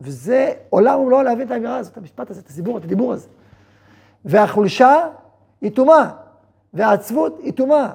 וזה 0.00 0.52
עולם 0.70 1.00
ומלואו 1.00 1.22
להבין 1.22 1.46
את 1.46 1.52
האמירה 1.52 1.76
הזאת, 1.76 1.92
את 1.92 1.98
המשפט 1.98 2.30
הזה, 2.30 2.40
את 2.40 2.46
הסיבור, 2.48 2.78
את 2.78 2.84
הדיבור 2.84 3.12
הזה. 3.12 3.28
והחולשה 4.24 4.94
היא 5.60 5.72
טומאה, 5.72 6.10
והעצבות 6.74 7.38
היא 7.42 7.52
טומאה. 7.52 7.90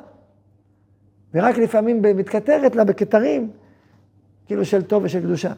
ורק 1.33 1.57
לפעמים 1.57 2.01
מתכתרת 2.01 2.75
לה 2.75 2.83
בכתרים, 2.83 3.51
כאילו 4.45 4.65
של 4.65 4.81
טוב 4.81 5.03
ושל 5.03 5.19
קדושה. 5.19 5.53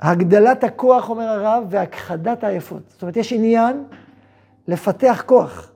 הגדלת 0.00 0.64
הכוח, 0.64 1.10
אומר 1.10 1.28
הרב, 1.28 1.64
והכחדת 1.70 2.44
העייפות. 2.44 2.82
זאת 2.88 3.02
אומרת, 3.02 3.16
יש 3.16 3.32
עניין 3.32 3.84
לפתח 4.68 5.22
כוח, 5.26 5.69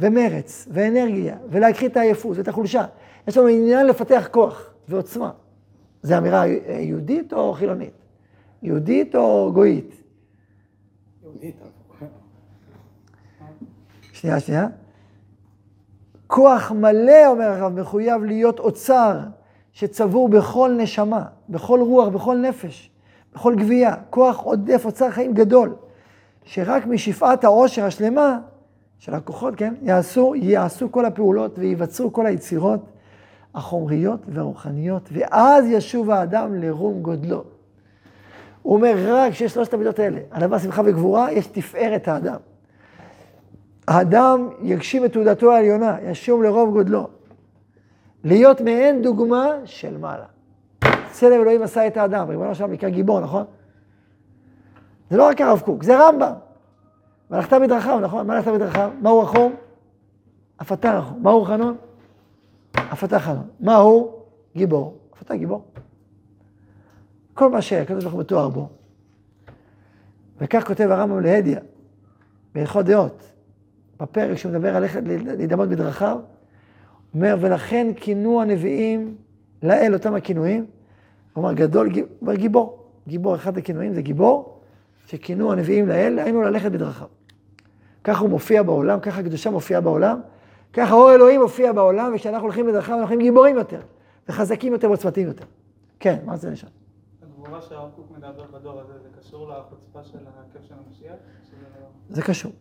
ומרץ, 0.00 0.68
ואנרגיה, 0.70 1.36
ולהכחיד 1.48 1.90
את 1.90 1.96
העייפות 1.96 2.36
ואת 2.36 2.48
החולשה. 2.48 2.84
יש 3.28 3.36
לנו 3.36 3.46
עניין 3.46 3.86
לפתח 3.86 4.28
כוח 4.30 4.70
ועוצמה. 4.88 5.30
זו 6.02 6.18
אמירה 6.18 6.46
יהודית 6.46 7.32
או 7.32 7.52
חילונית? 7.52 7.92
יהודית 8.62 9.14
או 9.14 9.50
גויית? 9.54 10.02
יהודית. 11.22 11.56
שנייה, 14.12 14.40
שנייה. 14.40 14.66
כוח 16.26 16.72
מלא, 16.72 17.26
אומר 17.26 17.44
הרב, 17.44 17.80
מחויב 17.80 18.24
להיות 18.24 18.58
אוצר 18.58 19.20
שצבור 19.72 20.28
בכל 20.28 20.74
נשמה, 20.78 21.24
בכל 21.48 21.80
רוח, 21.80 22.08
בכל 22.08 22.36
נפש, 22.36 22.90
בכל 23.34 23.54
גבייה. 23.54 23.94
כוח 24.10 24.40
עודף, 24.40 24.82
אוצר 24.84 25.10
חיים 25.10 25.34
גדול, 25.34 25.74
שרק 26.44 26.86
משפעת 26.86 27.44
העושר 27.44 27.84
השלמה 27.84 28.38
של 28.98 29.14
הכוחות, 29.14 29.54
כן, 29.56 29.74
יעשו, 29.82 30.34
יעשו 30.34 30.92
כל 30.92 31.04
הפעולות 31.04 31.58
וייווצרו 31.58 32.12
כל 32.12 32.26
היצירות 32.26 32.80
החומריות 33.54 34.20
והרוחניות, 34.28 35.08
ואז 35.12 35.64
ישוב 35.68 36.10
האדם 36.10 36.54
לרום 36.54 37.02
גודלו. 37.02 37.44
הוא 38.62 38.74
אומר, 38.74 38.94
רק 39.06 39.32
כשיש 39.32 39.52
שלושת 39.52 39.74
המידות 39.74 39.98
האלה, 39.98 40.20
ענווה, 40.34 40.58
שמחה 40.58 40.82
וגבורה, 40.84 41.32
יש 41.32 41.46
תפארת 41.46 42.08
האדם. 42.08 42.36
האדם 43.88 44.48
יגשים 44.62 45.04
את 45.04 45.12
תעודתו 45.12 45.52
העליונה, 45.52 45.96
ישום 46.02 46.42
לרוב 46.42 46.72
גודלו. 46.72 47.08
להיות 48.24 48.60
מעין 48.60 49.02
דוגמה 49.02 49.46
של 49.64 49.98
מעלה. 49.98 50.24
צלם 51.10 51.40
אלוהים 51.40 51.62
עשה 51.62 51.86
את 51.86 51.96
האדם, 51.96 52.28
ריבונו 52.28 52.54
שלום 52.54 52.72
נקרא 52.72 52.88
גיבור, 52.88 53.20
נכון? 53.20 53.44
זה 55.10 55.16
לא 55.16 55.28
רק 55.28 55.40
הרב 55.40 55.60
קוק, 55.60 55.82
זה 55.82 55.98
רמב"ם. 55.98 56.32
והלכת 57.30 57.52
מדרכיו, 57.52 58.00
נכון? 58.00 58.26
מה 58.26 58.36
הלכת 58.36 58.50
מדרכיו? 58.50 58.90
מהו 59.00 59.20
רחום? 59.20 59.54
אף 60.62 60.72
אתה 60.72 60.98
רחום. 60.98 61.22
מהו 61.22 61.44
חנון? 61.44 61.76
אתה 63.04 63.18
חנון. 63.18 63.46
מהו? 63.60 64.12
גיבור. 64.56 64.98
אתה 65.22 65.36
גיבור. 65.36 65.64
כל 67.34 67.50
מה 67.50 67.62
שהקדוש 67.62 68.04
ברוך 68.04 68.14
הוא 68.14 68.20
מתואר 68.20 68.48
בו. 68.48 68.68
וכך 70.40 70.66
כותב 70.66 70.88
הרמב"ם 70.90 71.20
להדיא, 71.20 71.56
בהלכות 72.54 72.86
דעות, 72.86 73.32
בפרק 74.00 74.38
שהוא 74.38 74.52
מדבר 74.52 74.76
על 74.76 74.84
איך 74.84 74.98
להידמות 75.06 75.68
בדרכיו, 75.68 76.18
אומר, 77.14 77.36
ולכן 77.40 77.86
כינו 77.96 78.42
הנביאים 78.42 79.16
לאל 79.62 79.94
אותם 79.94 80.14
הכינויים, 80.14 80.66
אומר, 81.36 81.52
גדול, 81.52 81.88
גיבור, 82.34 82.78
גיבור, 83.08 83.34
אחד 83.34 83.58
הכינויים 83.58 83.94
זה 83.94 84.02
גיבור, 84.02 84.53
שכינו 85.06 85.52
הנביאים 85.52 85.88
לאל, 85.88 86.18
היינו 86.18 86.42
ללכת 86.42 86.72
בדרכיו. 86.72 87.06
ככה 88.04 88.20
הוא 88.20 88.30
מופיע 88.30 88.62
בעולם, 88.62 89.00
ככה 89.00 89.20
הקדושה 89.20 89.50
מופיעה 89.50 89.80
בעולם, 89.80 90.20
ככה 90.72 90.94
אור 90.94 91.14
אלוהים 91.14 91.40
מופיע 91.40 91.72
בעולם, 91.72 92.12
וכשאנחנו 92.14 92.42
הולכים 92.46 92.66
בדרכיו, 92.66 93.00
אנחנו 93.00 93.18
גיבורים 93.18 93.56
יותר, 93.56 93.80
וחזקים 94.28 94.72
יותר 94.72 94.88
ועוצמתיים 94.88 95.26
יותר. 95.26 95.44
כן, 96.00 96.18
מה 96.24 96.36
זה 96.36 96.50
נשאר? 96.50 96.68
הגבורה 97.22 97.62
שהרב 97.62 97.90
קוק 97.96 98.10
מדבר 98.16 98.44
בדור 98.58 98.80
הזה, 98.80 98.92
זה 99.02 99.08
קשור 99.20 99.48
לחוצפה 99.48 100.04
של 100.04 100.18
הכיף 100.18 100.62
של 100.68 100.74
המשיח? 100.86 101.14
זה 102.10 102.22
קשור. 102.22 102.52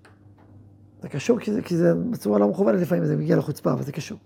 זה 1.01 1.09
קשור 1.09 1.39
כי 1.39 1.53
זה, 1.53 1.61
כי 1.61 1.77
זה 1.77 1.93
בצורה 2.11 2.39
לא 2.39 2.47
מכוונת 2.47 2.81
לפעמים, 2.81 3.05
זה 3.05 3.15
מגיע 3.15 3.37
לחוצפה, 3.37 3.73
אבל 3.73 3.83
זה 3.83 3.91
קשור. 3.91 4.17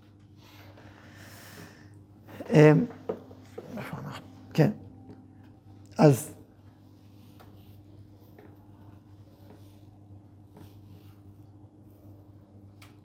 אמ, 2.50 2.84
כן. 4.52 4.70
אז... 5.98 6.37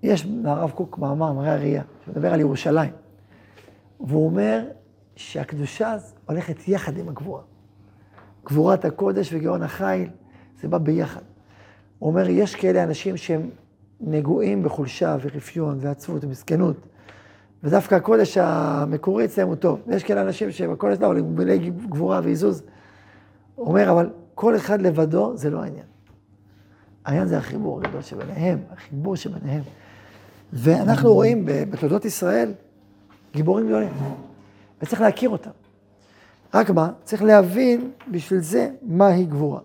יש 0.04 0.26
לרב 0.44 0.72
קוק 0.72 0.98
מאמר, 0.98 1.34
מראה 1.34 1.54
הראייה, 1.54 1.84
שמדבר 2.06 2.34
על 2.34 2.40
ירושלים. 2.40 2.92
והוא 4.00 4.26
אומר 4.26 4.66
שהקדושה 5.16 5.96
הולכת 6.26 6.68
יחד 6.68 6.98
עם 6.98 7.10
הגבורה. 7.10 7.42
גבורת 8.46 8.86
הקודש 8.86 9.34
וגאון 9.34 9.64
החיל, 9.64 10.10
זה 10.62 10.68
בא 10.68 10.78
ביחד. 10.78 11.22
הוא 12.00 12.10
אומר, 12.10 12.30
יש 12.30 12.56
כאלה 12.56 12.84
אנשים 12.84 13.18
שהם 13.18 13.50
נגועים 14.02 14.64
בחולשה 14.64 15.18
ורפיון 15.22 15.78
ועצבות 15.82 16.24
ומסכנות, 16.24 16.78
ודווקא 17.64 17.96
הקודש 17.96 18.38
המקורי 18.38 19.26
אצלם 19.26 19.48
הוא 19.48 19.56
טוב. 19.56 19.82
ויש 19.88 20.04
כאלה 20.04 20.22
אנשים 20.22 20.52
שבקודש 20.52 20.98
לא, 21.00 21.08
אבל 21.08 21.20
הם 21.20 21.36
מלאי 21.36 21.72
גבורה 21.90 22.20
ועיזוז. 22.24 22.64
הוא 23.56 23.68
אומר, 23.68 23.92
אבל 23.92 24.10
כל 24.36 24.56
אחד 24.56 24.82
לבדו 24.82 25.38
זה 25.38 25.50
לא 25.50 25.64
העניין. 25.64 25.86
העניין 27.06 27.28
זה 27.28 27.38
החיבור 27.38 27.80
הגדול 27.80 28.02
שביניהם, 28.02 28.60
החיבור 28.72 29.16
שביניהם. 29.16 29.64
ואנחנו 30.54 31.14
רואים 31.14 31.46
בתולדות 31.46 32.06
ישראל 32.06 32.54
גיבורים 33.34 33.68
גדולים, 33.68 33.94
וצריך 34.82 35.02
להכיר 35.02 35.30
אותם. 35.30 35.52
רק 36.54 36.70
מה? 36.70 36.92
צריך 37.04 37.24
להבין 37.24 37.92
בשביל 38.12 38.40
זה 38.40 38.70
מהי 38.82 39.26
גבורה. 39.26 39.60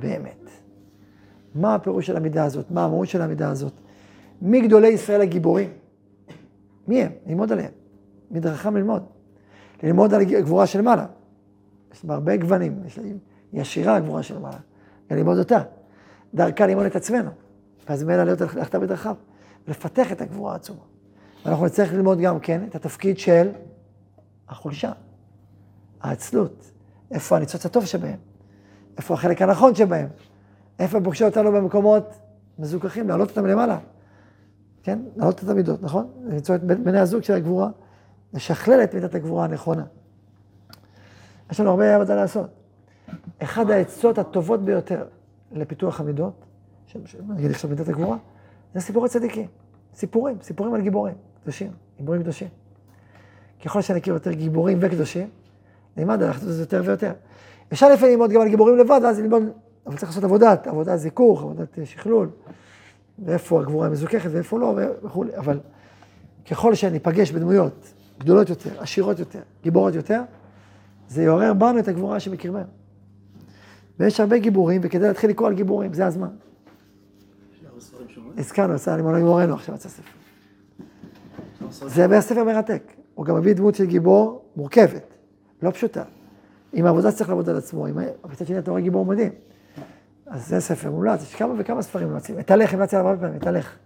באמת. 0.00 0.50
מה 1.54 1.74
הפירוש 1.74 2.06
של 2.06 2.16
המידה 2.16 2.44
הזאת? 2.44 2.70
מה 2.70 2.84
המהות 2.84 3.08
של 3.08 3.22
המידה 3.22 3.50
הזאת? 3.50 3.72
מי 4.42 4.60
גדולי 4.60 4.88
ישראל 4.88 5.20
הגיבורים? 5.20 5.70
מי 6.88 7.02
הם? 7.02 7.12
ללמוד 7.26 7.52
עליהם. 7.52 7.70
מדרכם 8.30 8.76
ללמוד. 8.76 9.02
ללמוד 9.82 10.14
על 10.14 10.20
הגבורה 10.20 10.66
של 10.66 10.80
מעלה. 10.80 11.06
יש 11.94 12.04
בה 12.04 12.14
הרבה 12.14 12.36
גוונים, 12.36 12.82
יש 12.86 12.98
לה, 12.98 13.04
היא 13.52 13.60
עשירה 13.60 13.96
הגבורה 13.96 14.22
של 14.22 14.38
מעלה. 14.38 14.58
ללמוד 15.10 15.38
אותה. 15.38 15.62
דרכה 16.34 16.66
ללמוד 16.66 16.84
את 16.84 16.96
עצמנו. 16.96 17.30
ואז 17.88 18.02
ממילא 18.02 18.24
להיות 18.24 18.40
ללכת 18.40 18.74
בדרכיו. 18.74 19.14
לפתח 19.68 20.12
את 20.12 20.20
הגבורה 20.20 20.52
העצומה. 20.52 20.80
ואנחנו 21.44 21.66
נצטרך 21.66 21.92
ללמוד 21.92 22.18
גם 22.18 22.40
כן 22.40 22.64
את 22.68 22.74
התפקיד 22.74 23.18
של 23.18 23.50
החולשה, 24.48 24.92
העצלות, 26.00 26.70
איפה 27.10 27.36
הניצוץ 27.36 27.66
הטוב 27.66 27.86
שבהם, 27.86 28.18
איפה 28.96 29.14
החלק 29.14 29.42
הנכון 29.42 29.74
שבהם, 29.74 30.08
איפה 30.78 31.00
פוגשים 31.04 31.26
אותנו 31.26 31.52
במקומות 31.52 32.18
מזוכחים, 32.58 33.08
להעלות 33.08 33.30
אותם 33.30 33.46
למעלה. 33.46 33.78
כן? 34.82 34.98
להעלות 35.16 35.44
את 35.44 35.48
המידות, 35.48 35.82
נכון? 35.82 36.10
למצוא 36.24 36.54
את 36.54 36.64
בני 36.64 37.00
הזוג 37.00 37.22
של 37.22 37.34
הגבורה, 37.34 37.70
לשכלל 38.32 38.84
את 38.84 38.94
מידת 38.94 39.14
הגבורה 39.14 39.44
הנכונה. 39.44 39.84
יש 41.50 41.60
לנו 41.60 41.70
הרבה 41.70 41.96
עבודה 41.96 42.14
לעשות. 42.14 42.50
אחד 43.42 43.70
העצות 43.70 44.18
הטובות 44.18 44.64
ביותר 44.64 45.04
לפיתוח 45.52 46.00
המידות, 46.00 46.44
נגיד 47.28 47.50
עכשיו 47.50 47.70
מידת 47.70 47.88
הגבורה, 47.88 48.16
זה 48.74 48.80
סיפורי 48.80 49.08
צדיקים. 49.08 49.46
סיפורים, 49.94 50.36
סיפורים 50.42 50.74
על 50.74 50.80
גיבורים, 50.80 51.14
קדושים, 51.42 51.70
גיבורים 51.96 52.22
קדושים. 52.22 52.48
ככל 53.64 53.80
שנכיר 53.80 54.14
יותר 54.14 54.32
גיבורים 54.32 54.78
וקדושים, 54.80 55.28
נלמד 55.96 56.22
על 56.22 56.32
זה 56.38 56.62
יותר 56.62 56.82
ויותר. 56.84 57.12
אפשר 57.72 57.92
לפעמים 57.92 58.12
ללמוד 58.12 58.30
גם 58.30 58.40
על 58.40 58.48
גיבורים 58.48 58.78
לבד, 58.78 59.00
ואז 59.04 59.20
ללמוד, 59.20 59.42
אבל 59.86 59.96
צריך 59.96 60.08
לעשות 60.08 60.24
עבודת, 60.24 60.66
עבודת 60.66 60.98
זיכוך, 60.98 61.42
עבודת 61.42 61.78
שכלול, 61.84 62.28
ואיפה 63.24 63.60
הגבורה 63.60 63.88
מזוככת 63.88 64.30
ואיפה 64.32 64.58
לא 64.58 64.78
וכולי, 65.02 65.36
אבל 65.36 65.60
ככל 66.50 66.74
שניפגש 66.74 67.30
בדמויות 67.30 67.92
גדולות 68.18 68.48
יותר, 68.50 68.80
עשירות 68.80 69.18
יותר, 69.18 69.40
גיבורות 69.62 69.94
יותר, 69.94 70.22
זה 71.08 71.22
יעורר 71.22 71.52
בנו 71.54 71.78
את 71.78 71.88
הגבורה 71.88 72.20
שבקרבנו. 72.20 72.64
ויש 74.00 74.20
הרבה 74.20 74.38
גיבורים, 74.38 74.80
וכדי 74.84 75.06
להתחיל 75.06 75.30
לקרוא 75.30 75.48
על 75.48 75.54
גיבורים, 75.54 75.92
זה 75.92 76.06
הזמן. 76.06 76.28
הזכרנו, 78.38 78.74
עשה 78.74 78.96
לימון 78.96 79.22
מורנו 79.22 79.54
עכשיו 79.54 79.74
יצא 79.74 79.88
ספר. 79.88 80.10
זה 81.70 82.06
היה 82.06 82.20
ספר 82.20 82.44
מרתק. 82.44 82.82
הוא 83.14 83.26
גם 83.26 83.36
מביא 83.36 83.52
דמות 83.52 83.74
של 83.74 83.84
גיבור 83.84 84.44
מורכבת, 84.56 85.14
לא 85.62 85.70
פשוטה. 85.70 86.04
עם 86.72 86.86
העבודה 86.86 87.10
שצריך 87.10 87.28
לעבוד 87.28 87.48
על 87.48 87.56
עצמו, 87.56 87.86
עם... 87.86 87.98
מצד 88.24 88.46
שני 88.46 88.58
אתה 88.58 88.70
רואה 88.70 88.82
גיבור 88.82 89.06
מדהים. 89.06 89.32
אז 90.26 90.48
זה 90.48 90.60
ספר 90.60 90.90
מומלץ, 90.90 91.22
יש 91.22 91.34
כמה 91.34 91.54
וכמה 91.58 91.82
ספרים 91.82 92.08
מומלצים. 92.08 92.38
את 92.38 92.50
הלך 92.50 92.74
המלצתי 92.74 92.96
עליו 92.96 93.08
הרבה 93.08 93.20
פעמים, 93.20 93.36
את 93.36 93.46
הלך. 93.46 93.76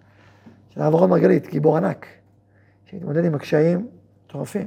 של 0.69 0.83
הרב 0.83 0.95
אורון 0.95 1.11
מרגלית, 1.11 1.47
גיבור 1.47 1.77
ענק, 1.77 2.07
שהתמודד 2.85 3.25
עם 3.25 3.35
הקשיים 3.35 3.89
מטורפים. 4.27 4.67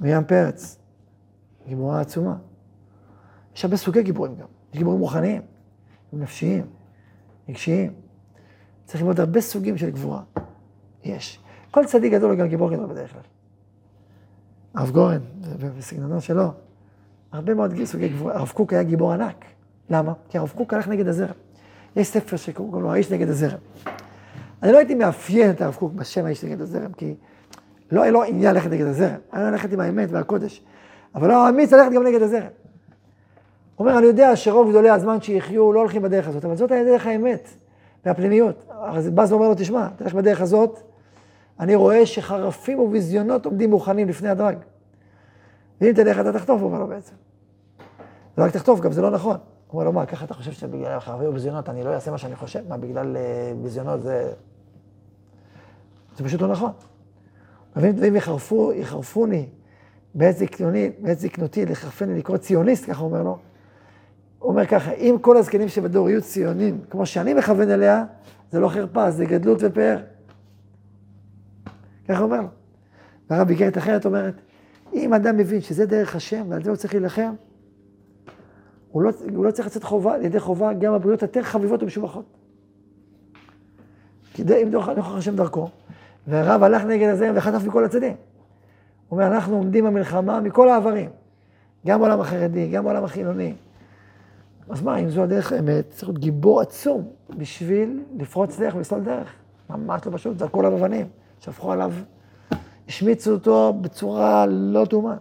מרים 0.00 0.24
פרץ, 0.24 0.78
גיבורה 1.68 2.00
עצומה. 2.00 2.36
יש 3.56 3.64
הרבה 3.64 3.76
סוגי 3.76 4.02
גיבורים 4.02 4.34
גם. 4.34 4.46
יש 4.72 4.78
גיבורים 4.78 5.00
רוחניים, 5.00 5.42
נפשיים, 6.12 6.66
רגשיים. 7.48 7.92
צריך 8.90 9.02
ללמוד 9.02 9.20
הרבה 9.20 9.40
סוגים 9.40 9.76
של 9.76 9.90
גבורה. 9.90 10.20
יש. 11.04 11.38
כל 11.70 11.84
צדיק 11.84 12.12
גדול 12.12 12.30
הוא 12.30 12.38
גם 12.38 12.48
גיבור 12.48 12.70
גדול 12.70 12.86
בדרך 12.86 13.12
כלל. 13.12 13.20
הרב 14.74 14.90
גורן, 14.90 15.18
בסגנונו 15.78 16.20
שלו, 16.20 16.52
הרבה 17.32 17.54
מאוד 17.54 17.84
סוגי 17.84 18.08
גבורה. 18.08 18.34
הרב 18.34 18.48
קוק 18.48 18.72
היה 18.72 18.82
גיבור 18.82 19.12
ענק. 19.12 19.44
למה? 19.90 20.12
כי 20.28 20.38
הרב 20.38 20.52
קוק 20.56 20.74
הלך 20.74 20.88
נגד 20.88 21.08
הזרם. 21.08 21.34
יש 21.96 22.08
ספר 22.08 22.36
שקוראים 22.36 22.82
לו 22.82 22.92
האיש 22.92 23.12
נגד 23.12 23.28
הזרם. 23.28 23.58
אני 24.62 24.72
לא 24.72 24.78
הייתי 24.78 24.94
מאפיין 24.94 25.50
את 25.50 25.60
הרב 25.60 25.74
קוק 25.74 25.92
בשם 25.92 26.24
האיש 26.24 26.44
נגד 26.44 26.60
הזרם, 26.60 26.92
כי 26.92 27.14
לא 27.92 28.02
היה 28.02 28.10
לו 28.10 28.22
עניין 28.22 28.54
ללכת 28.54 28.70
נגד 28.70 28.86
הזרם. 28.86 29.18
היה 29.32 29.50
ללכת 29.50 29.72
עם 29.72 29.80
האמת 29.80 30.08
והקודש. 30.10 30.62
אבל 31.14 31.28
לא 31.28 31.48
אמיץ 31.48 31.72
ללכת 31.72 31.92
גם 31.92 32.02
נגד 32.02 32.22
הזרם. 32.22 32.50
הוא 33.76 33.86
אומר, 33.86 33.98
אני 33.98 34.06
יודע 34.06 34.36
שרוב 34.36 34.70
גדולי 34.70 34.90
הזמן 34.90 35.20
שיחיו 35.20 35.72
לא 35.72 35.80
הולכים 35.80 36.02
בדרך 36.02 36.28
הזאת, 36.28 36.44
אבל 36.44 36.56
זאת 36.56 36.70
דרך 36.70 37.06
האמת 37.06 37.48
והפנימיות. 38.06 38.69
אז 38.80 39.08
באז 39.10 39.32
ואומר 39.32 39.48
לו, 39.48 39.54
תשמע, 39.54 39.88
תלך 39.96 40.14
בדרך 40.14 40.40
הזאת, 40.40 40.80
אני 41.60 41.74
רואה 41.74 42.06
שחרפים 42.06 42.80
וביזיונות 42.80 43.46
עומדים 43.46 43.70
מוכנים 43.70 44.08
לפני 44.08 44.28
הדרג. 44.28 44.56
ואם 45.80 45.92
תלך 45.92 46.20
אתה 46.20 46.32
תחטוף, 46.32 46.60
הוא 46.60 46.68
אומר 46.68 46.78
לו 46.78 46.86
בעצם. 46.86 47.14
לא 48.38 48.44
רק 48.44 48.50
תחטוף, 48.50 48.80
גם 48.80 48.92
זה 48.92 49.02
לא 49.02 49.10
נכון. 49.10 49.36
הוא 49.36 49.72
אומר 49.72 49.84
לו, 49.84 49.92
מה, 49.92 50.06
ככה 50.06 50.24
אתה 50.24 50.34
חושב 50.34 50.52
שבגלל 50.52 51.00
חרפים 51.00 51.28
וביזיונות 51.28 51.68
אני 51.68 51.84
לא 51.84 51.94
אעשה 51.94 52.10
מה 52.10 52.18
שאני 52.18 52.36
חושב? 52.36 52.68
מה, 52.68 52.76
בגלל 52.76 53.16
אה, 53.16 53.52
ביזיונות 53.62 54.02
זה... 54.02 54.32
זה 56.16 56.24
פשוט 56.24 56.40
לא 56.40 56.48
נכון. 56.48 56.70
ואם 57.76 58.16
יחרפו, 58.16 58.72
יחרפוני 58.72 59.46
בעת 60.14 60.36
זקנותי, 61.18 61.66
לחרפני 61.66 62.18
לקרוא 62.18 62.36
ציוניסט, 62.36 62.86
ככה 62.86 63.00
הוא 63.00 63.08
אומר 63.08 63.22
לו. 63.22 63.38
הוא 64.40 64.50
אומר 64.50 64.66
ככה, 64.66 64.92
אם 64.92 65.16
כל 65.20 65.36
הזקנים 65.36 65.68
שבדור 65.68 66.10
יהיו 66.10 66.22
ציונים, 66.22 66.80
כמו 66.90 67.06
שאני 67.06 67.34
מכוון 67.34 67.70
אליה, 67.70 68.04
זה 68.50 68.60
לא 68.60 68.68
חרפה, 68.68 69.10
זה 69.10 69.24
גדלות 69.24 69.58
ופאר. 69.62 69.98
ככה 72.08 72.22
אומר 72.22 72.40
לו. 72.40 72.48
והרב 73.30 73.48
איגרת 73.48 73.78
אחרת 73.78 74.06
אומרת, 74.06 74.34
אם 74.92 75.14
אדם 75.14 75.36
מבין 75.36 75.60
שזה 75.60 75.86
דרך 75.86 76.16
השם 76.16 76.46
ועל 76.48 76.62
זה 76.62 76.70
הוא 76.70 76.76
צריך 76.76 76.94
להילחם, 76.94 77.32
הוא 78.90 79.02
לא, 79.02 79.10
הוא 79.34 79.44
לא 79.44 79.50
צריך 79.50 79.68
לצאת 79.68 79.84
חובה, 79.84 80.18
לידי 80.18 80.40
חובה 80.40 80.72
גם 80.72 80.92
הבריאות 80.92 81.22
יותר 81.22 81.42
חביבות 81.42 81.82
ומשובחות. 81.82 82.24
כי 84.32 84.42
אם 84.62 84.70
נוכח 84.70 85.14
השם 85.14 85.36
דרכו, 85.36 85.68
והרב 86.26 86.62
הלך 86.62 86.84
נגד 86.84 87.08
הזרם 87.08 87.32
וחטף 87.36 87.64
מכל 87.66 87.84
הצדדים. 87.84 88.14
הוא 89.08 89.18
אומר, 89.18 89.26
אנחנו 89.26 89.56
עומדים 89.56 89.84
במלחמה 89.84 90.40
מכל 90.40 90.68
העברים, 90.68 91.10
גם 91.86 92.00
בעולם 92.00 92.20
החרדי, 92.20 92.68
גם 92.70 92.84
בעולם 92.84 93.04
החילוני. 93.04 93.54
אז 94.68 94.82
מה, 94.82 94.98
אם 94.98 95.10
זו 95.10 95.22
הדרך 95.22 95.52
האמת, 95.52 95.90
צריך 95.90 96.08
להיות 96.08 96.18
גיבור 96.18 96.60
עצום 96.60 97.08
בשביל 97.38 98.04
לפרוץ 98.16 98.58
דרך 98.58 98.74
ולסלול 98.74 99.00
דרך. 99.00 99.32
ממש 99.70 100.06
לא 100.06 100.12
פשוט, 100.12 100.38
זרקו 100.38 100.60
עליו 100.60 100.76
אבנים, 100.76 101.08
שפכו 101.40 101.72
עליו, 101.72 101.92
השמיצו 102.88 103.32
אותו 103.32 103.72
בצורה 103.80 104.46
לא 104.46 104.84
תאומה. 104.84 105.16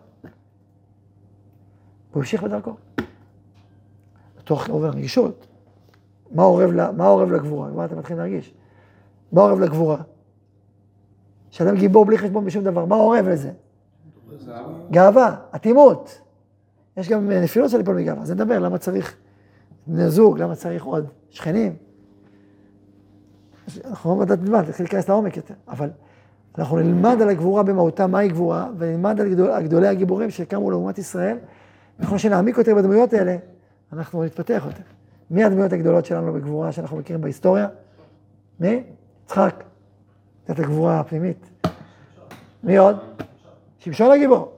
והוא 2.11 2.21
המשיך 2.21 2.43
בדרכו. 2.43 2.75
תוך 4.43 4.69
עובר 4.69 4.89
רגישות. 4.89 5.47
מה 6.31 6.43
עורב, 6.43 6.71
מה 6.91 7.07
עורב 7.07 7.31
לגבורה? 7.31 7.69
מה 7.69 7.85
אתה 7.85 7.95
מתחיל 7.95 8.17
להרגיש? 8.17 8.53
מה 9.31 9.41
עורב 9.41 9.59
לגבורה? 9.59 9.97
שאדם 11.49 11.75
גיבור 11.75 12.05
בלי 12.05 12.17
חשבון 12.17 12.45
בשום 12.45 12.63
דבר, 12.63 12.85
מה 12.85 12.95
עורב 12.95 13.27
לזה? 13.27 13.51
גאווה, 14.91 15.35
אטימות. 15.55 16.21
יש 16.97 17.09
גם 17.09 17.29
נפילות 17.29 17.69
של 17.69 17.77
ליפול 17.77 17.95
מגאווה, 17.95 18.21
אז 18.21 18.31
נדבר, 18.31 18.59
למה 18.59 18.77
צריך 18.77 19.17
בני 19.87 20.09
זוג, 20.09 20.39
למה 20.39 20.55
צריך 20.55 20.83
עוד 20.83 21.07
שכנים. 21.29 21.75
אנחנו 23.85 24.15
לא 24.15 24.21
יודעת 24.21 24.39
בלבד, 24.39 24.63
נתחיל 24.67 24.85
להיכנס 24.85 25.09
לעומק 25.09 25.37
יותר, 25.37 25.53
אבל 25.67 25.89
אנחנו 26.57 26.77
נלמד 26.77 27.21
על 27.21 27.29
הגבורה 27.29 27.63
במהותה, 27.63 28.07
מהי 28.07 28.27
גבורה, 28.27 28.69
ונלמד 28.77 29.21
על 29.21 29.29
גדול, 29.29 29.61
גדולי 29.63 29.87
הגיבורים 29.87 30.29
שקמו 30.29 30.71
לאומת 30.71 30.97
ישראל, 30.97 31.37
וככל 31.99 32.17
שנעמיק 32.17 32.57
יותר 32.57 32.75
בדמויות 32.75 33.13
האלה, 33.13 33.37
אנחנו 33.93 34.23
נתפתח 34.23 34.63
יותר. 34.65 34.83
מי 35.31 35.43
הדמויות 35.43 35.73
הגדולות 35.73 36.05
שלנו 36.05 36.33
בגבורה 36.33 36.71
שאנחנו 36.71 36.97
מכירים 36.97 37.21
בהיסטוריה? 37.21 37.67
מי? 38.59 38.83
יצחק. 39.25 39.63
זאת 40.47 40.59
הגבורה 40.59 40.99
הפנימית. 40.99 41.49
מי 42.63 42.77
עוד? 42.77 42.95
שמשון 43.79 44.11
הגיבור. 44.11 44.51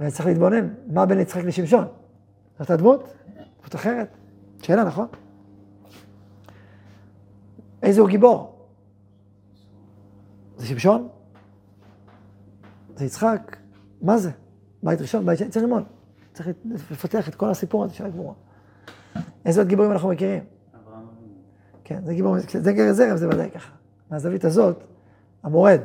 ואני 0.00 0.10
צריך 0.10 0.26
להתבונן, 0.26 0.68
מה 0.86 1.06
בין 1.06 1.20
יצחק 1.20 1.44
לשמשון? 1.44 1.84
זאת 2.58 2.70
הדמות? 2.70 3.14
דמות 3.60 3.74
אחרת. 3.74 4.16
שאלה, 4.62 4.84
נכון? 4.84 5.06
איזה 7.82 8.00
הוא 8.00 8.08
גיבור? 8.08 8.68
זה 10.56 10.66
שמשון? 10.66 11.08
זה 12.96 13.04
יצחק? 13.04 13.56
מה 14.02 14.18
זה? 14.18 14.30
בית 14.82 15.00
ראשון, 15.00 15.26
בית 15.26 15.38
שני, 15.38 15.48
צריך 15.48 15.64
ללמוד. 15.64 15.84
צריך 16.32 16.48
לפתח 16.90 17.28
את 17.28 17.34
כל 17.34 17.50
הסיפור 17.50 17.84
הזה 17.84 17.94
של 17.94 18.06
הגבורה. 18.06 18.34
איזה 19.44 19.60
עוד 19.60 19.68
גיבורים 19.68 19.92
אנחנו 19.92 20.08
מכירים? 20.08 20.44
כן, 21.84 22.04
זה 22.04 22.14
גיבור, 22.14 22.36
זה 22.48 22.72
גר 22.72 22.92
זרם, 22.92 23.16
זה 23.16 23.28
ודאי 23.28 23.50
ככה. 23.50 23.72
מהזווית 24.10 24.44
הזאת, 24.44 24.84
המורד, 25.42 25.80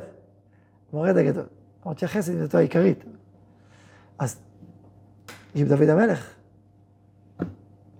המורד 0.91 1.17
הגדול. 1.17 1.45
למרות 1.81 1.99
שהחסד 1.99 2.31
היא 2.31 2.47
העיקרית. 2.53 3.03
אז 4.19 4.39
יש 5.55 5.61
דוד 5.61 5.89
המלך, 5.89 6.32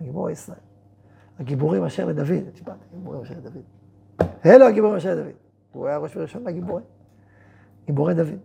גיבור 0.04 0.30
ישראל. 0.30 0.58
הגיבורים 1.40 1.84
אשר 1.84 2.06
לדוד, 2.06 2.50
תשמע, 2.54 2.74
הגיבורים 2.92 3.22
אשר 3.22 3.34
לדוד. 3.38 3.64
אלו 4.46 4.66
הגיבורים 4.66 4.96
אשר 4.96 5.16
לדוד. 5.16 5.32
הוא 5.72 5.88
היה 5.88 5.98
ראש 5.98 6.18
וראשון 6.18 6.44
מהגיבורים. 6.44 6.86
גיבורי 7.86 8.14
דוד. 8.14 8.40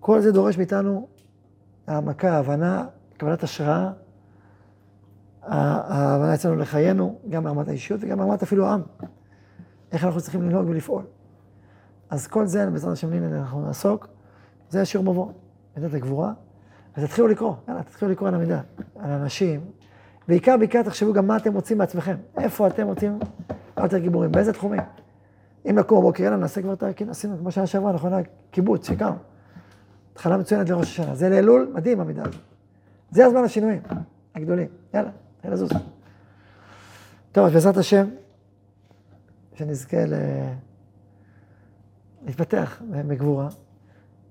כל 0.00 0.20
זה 0.20 0.32
דורש 0.32 0.58
מאיתנו 0.58 1.08
העמקה, 1.86 2.38
הבנה, 2.38 2.86
קבלת 3.16 3.42
השראה, 3.42 3.92
ההבנה 5.42 6.34
אצלנו 6.34 6.56
לחיינו, 6.56 7.18
גם 7.28 7.44
ברמת 7.44 7.68
האישיות 7.68 8.00
וגם 8.02 8.18
ברמת 8.18 8.42
אפילו 8.42 8.66
העם. 8.66 8.82
איך 9.92 10.04
אנחנו 10.04 10.20
צריכים 10.20 10.42
לנהוג 10.42 10.68
ולפעול. 10.68 11.02
אז 12.10 12.26
כל 12.26 12.46
זה, 12.46 12.70
בעזרת 12.70 12.92
השם 12.92 13.12
אנחנו 13.12 13.66
נעסוק. 13.66 14.08
זה 14.70 14.82
השיעור 14.82 15.12
מבוא, 15.12 15.32
מידת 15.76 15.94
הגבורה. 15.94 16.32
ותתחילו 16.98 17.28
לקרוא, 17.28 17.54
יאללה, 17.68 17.82
תתחילו 17.82 18.10
לקרוא 18.10 18.28
על 18.28 18.34
המידה, 18.34 18.60
על 18.98 19.10
אנשים. 19.10 19.60
בעיקר, 20.28 20.56
בעיקר 20.56 20.82
תחשבו 20.82 21.12
גם 21.12 21.26
מה 21.26 21.36
אתם 21.36 21.54
רוצים 21.54 21.78
בעצמכם. 21.78 22.16
איפה 22.38 22.66
אתם 22.66 22.86
רוצים 22.86 23.18
יותר 23.82 23.98
גיבורים, 23.98 24.32
באיזה 24.32 24.52
תחומים. 24.52 24.80
אם 25.70 25.78
נקום 25.78 25.98
בבוקר, 25.98 26.22
יאללה, 26.22 26.36
נעשה 26.36 26.62
כבר 26.62 26.72
את 26.72 26.82
הכנסים, 26.82 27.36
כמו 27.38 27.50
שהיה 27.50 27.66
שעברה, 27.66 27.92
נכון, 27.92 28.12
הקיבוץ 28.12 28.88
שקם. 28.88 29.12
התחלה 30.12 30.36
מצוינת 30.36 30.70
לראש 30.70 31.00
השנה. 31.00 31.14
זה 31.14 31.28
לאלול, 31.28 31.72
מדהים 31.74 32.00
המידה 32.00 32.22
הזאת. 32.22 32.40
זה 33.10 33.26
הזמן 33.26 33.44
השינויים 33.44 33.82
הגדולים. 34.34 34.68
יאללה, 34.94 35.10
תן 35.40 35.50
לזוז. 35.50 35.70
טוב, 37.32 37.46
אז 37.46 37.52
בעזרת 37.52 37.76
השם, 37.76 38.06
שנזכה 39.54 40.04
ל... 40.04 40.14
להתפתח 42.26 42.82
בגבורה, 42.90 43.48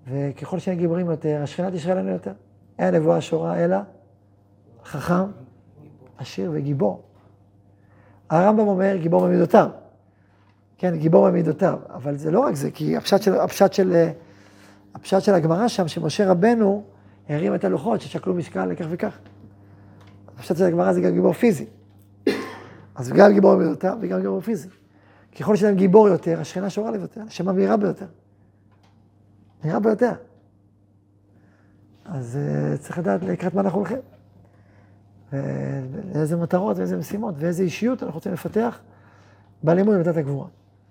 וככל 0.08 0.60
שנהיה 0.60 0.80
גיבורים 0.80 1.10
יותר, 1.10 1.40
השכינה 1.44 1.72
תשרה 1.72 1.96
לנו 1.96 2.10
יותר. 2.10 2.34
אין 2.80 2.96
נבואה 2.96 3.22
שורה 3.22 3.66
אלא 3.66 3.78
חכם, 4.86 5.32
עשיר 6.18 6.52
וגיבור. 6.54 7.04
הרמב"ם 8.30 8.68
אומר 8.68 8.96
גיבור 8.96 9.26
במידותיו. 9.28 9.70
כן, 10.78 10.96
גיבור 10.96 11.30
במידותיו, 11.30 11.80
אבל 11.94 12.18
זה 12.18 12.32
לא 12.32 12.40
רק 12.40 12.56
זה, 12.56 12.72
כי 12.72 12.98
הפשט 12.98 13.22
של, 13.22 13.36
הפשט 13.36 13.74
של, 13.74 14.10
הפשט 14.96 15.22
של 15.22 15.34
הגמרא 15.34 15.68
שם, 15.68 15.88
שמשה 15.88 16.32
רבנו 16.32 16.84
הרים 17.30 17.56
את 17.56 17.64
הלוחות 17.64 18.02
ששקלו 18.02 18.34
משקל 18.34 18.66
לכך 18.66 18.86
וכך. 18.90 19.18
הפשט 20.38 20.58
של 20.58 20.64
הגמרא 20.64 20.94
זה 20.94 21.02
גם 21.02 21.12
גיבור 21.12 21.34
פיזי. 21.34 21.66
אז 22.96 23.10
גם 23.10 23.32
גיבור 23.32 23.56
במידותיו 23.56 23.98
וגם 24.02 24.22
גיבור 24.22 24.42
פיזי. 24.42 24.70
ככל 25.40 25.56
שאדם 25.56 25.76
גיבור 25.76 26.08
יותר, 26.08 26.40
השכינה 26.40 26.70
שורה 26.70 26.90
עליו 26.90 27.02
יותר, 27.02 27.22
השם 27.28 27.56
מהירה 27.56 27.78
ביותר. 27.78 28.06
מהירה 29.64 29.80
ביותר. 29.80 30.12
אז 32.06 32.38
uh, 32.38 32.78
צריך 32.78 32.98
לדעת 32.98 33.24
לקראת 33.24 33.54
מה 33.54 33.62
אנחנו 33.62 33.80
הולכים. 33.80 33.98
ולאיזה 35.92 36.38
מטרות 36.38 36.78
ואיזה 36.78 36.98
משימות 36.98 37.36
ואיזה 37.38 37.64
אישיות 37.64 38.04
אנחנו 38.04 38.16
רוצים 38.16 38.34
לפתח 38.34 38.80
בלימוד 39.64 39.96
במידת 39.96 40.18
הגבורה. 40.18 40.48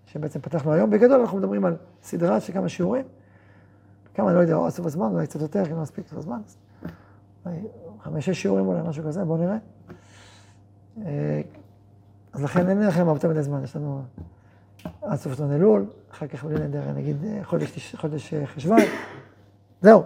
שבעצם 0.07 0.41
פתחנו 0.41 0.73
היום. 0.73 0.91
בגדול 0.91 1.21
אנחנו 1.21 1.39
מדברים 1.39 1.65
על 1.65 1.77
סדרה 2.03 2.41
של 2.41 2.53
כמה 2.53 2.69
שיעורים. 2.69 3.05
כמה, 4.15 4.29
אני 4.29 4.37
לא 4.37 4.41
יודע, 4.41 4.55
או 4.55 4.67
עשו 4.67 4.83
בזמן, 4.83 5.07
אולי 5.07 5.27
קצת 5.27 5.41
יותר, 5.41 5.65
כי 5.65 5.71
לא 5.71 5.83
מספיק 5.83 6.13
בזמן. 6.13 6.41
חמש-שש 8.03 8.43
שיעורים 8.43 8.67
אולי, 8.67 8.81
משהו 8.89 9.05
כזה, 9.05 9.25
בואו 9.25 9.39
נראה. 9.39 9.57
אה, 11.07 11.41
אז 12.33 12.43
לכן 12.43 12.69
אין 12.69 12.87
לכם 12.87 13.09
הרבה 13.09 13.29
מדי 13.29 13.43
זמן, 13.43 13.65
יש 13.65 13.77
לנו 13.77 14.03
עד 15.03 15.19
סוף 15.19 15.33
עיתון 15.33 15.53
אלול, 15.53 15.87
אחר 16.11 16.27
כך 16.27 16.45
בלי 16.45 16.55
נדר, 16.55 16.93
נגיד 16.93 17.17
אה, 17.25 17.45
חודש, 17.45 17.95
חודש 17.95 18.35
אה, 18.35 18.47
חשוון, 18.47 18.79
זהו. 19.83 20.03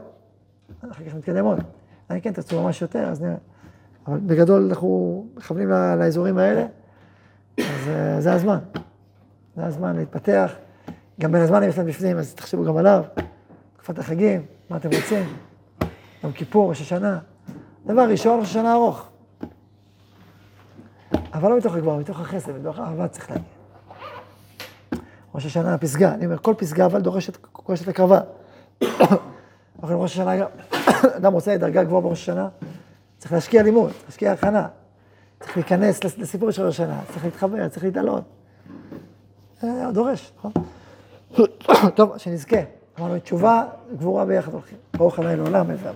אחר 0.90 1.04
כך 1.04 1.14
נתקדם 1.14 1.44
עוד. 1.44 1.58
אני 2.10 2.20
כן, 2.20 2.32
תרצו 2.32 2.62
ממש 2.62 2.82
יותר, 2.82 3.08
אז 3.08 3.22
נראה. 3.22 3.36
אבל 4.08 4.18
בגדול 4.18 4.66
אנחנו 4.70 5.26
מכוונים 5.36 5.70
לאזורים 5.70 6.38
האלה, 6.38 6.66
אז 7.58 7.88
אה, 7.88 8.20
זה 8.20 8.32
הזמן. 8.32 8.58
זה 9.56 9.66
הזמן 9.66 9.96
להתפתח. 9.96 10.52
גם 11.20 11.32
בין 11.32 11.42
הזמן 11.42 11.62
יש 11.62 11.78
להם 11.78 11.86
בפנים, 11.86 12.18
אז 12.18 12.34
תחשבו 12.34 12.64
גם 12.64 12.76
עליו. 12.76 13.04
תקופת 13.76 13.98
החגים, 13.98 14.42
מה 14.70 14.76
אתם 14.76 14.88
רוצים? 14.88 15.36
יום 16.24 16.32
כיפור, 16.32 16.68
ראש 16.68 16.80
השנה. 16.80 17.18
דבר 17.86 18.08
ראשון, 18.10 18.40
ראש 18.40 18.50
השנה 18.50 18.72
ארוך. 18.72 19.08
אבל 21.34 21.50
לא 21.50 21.58
מתוך 21.58 21.74
הגבוה, 21.74 21.98
מתוך 21.98 22.20
החסד, 22.20 22.52
מתוך 22.60 22.78
האהבה 22.78 23.08
צריך 23.08 23.30
להגיע. 23.30 23.46
ראש 25.34 25.46
השנה, 25.46 25.74
הפסגה, 25.74 26.14
אני 26.14 26.26
אומר, 26.26 26.38
כל 26.38 26.54
פסגה 26.58 26.86
אבל 26.86 27.00
דורשת, 27.00 27.38
דורשת 27.66 27.88
הקרבה. 27.88 28.20
אבל 29.82 29.94
ראש 29.94 30.12
השנה, 30.12 30.46
אדם 31.18 31.32
רוצה 31.32 31.56
דרגה 31.56 31.84
גבוהה 31.84 32.02
בראש 32.02 32.22
השנה, 32.22 32.48
צריך 33.18 33.32
להשקיע 33.32 33.62
לימוד, 33.62 33.90
להשקיע 34.06 34.32
הכנה. 34.32 34.66
צריך 35.40 35.56
להיכנס 35.56 36.04
לס- 36.04 36.18
לסיפור 36.18 36.50
של 36.50 36.66
השנה, 36.66 37.00
צריך 37.12 37.24
להתחבר, 37.24 37.68
צריך 37.68 37.84
להתעלות. 37.84 38.22
אה, 39.64 39.92
דורש, 39.92 40.32
נכון? 40.38 40.52
טוב, 41.96 42.18
שנזכה. 42.18 42.56
אמרנו, 42.98 43.18
תשובה, 43.18 43.64
גבורה 43.98 44.24
ביחד 44.24 44.52
הולכים. 44.52 44.78
ברוך 44.96 45.18
ה' 45.18 45.22
לעולם, 45.34 45.70
עזר. 45.70 45.92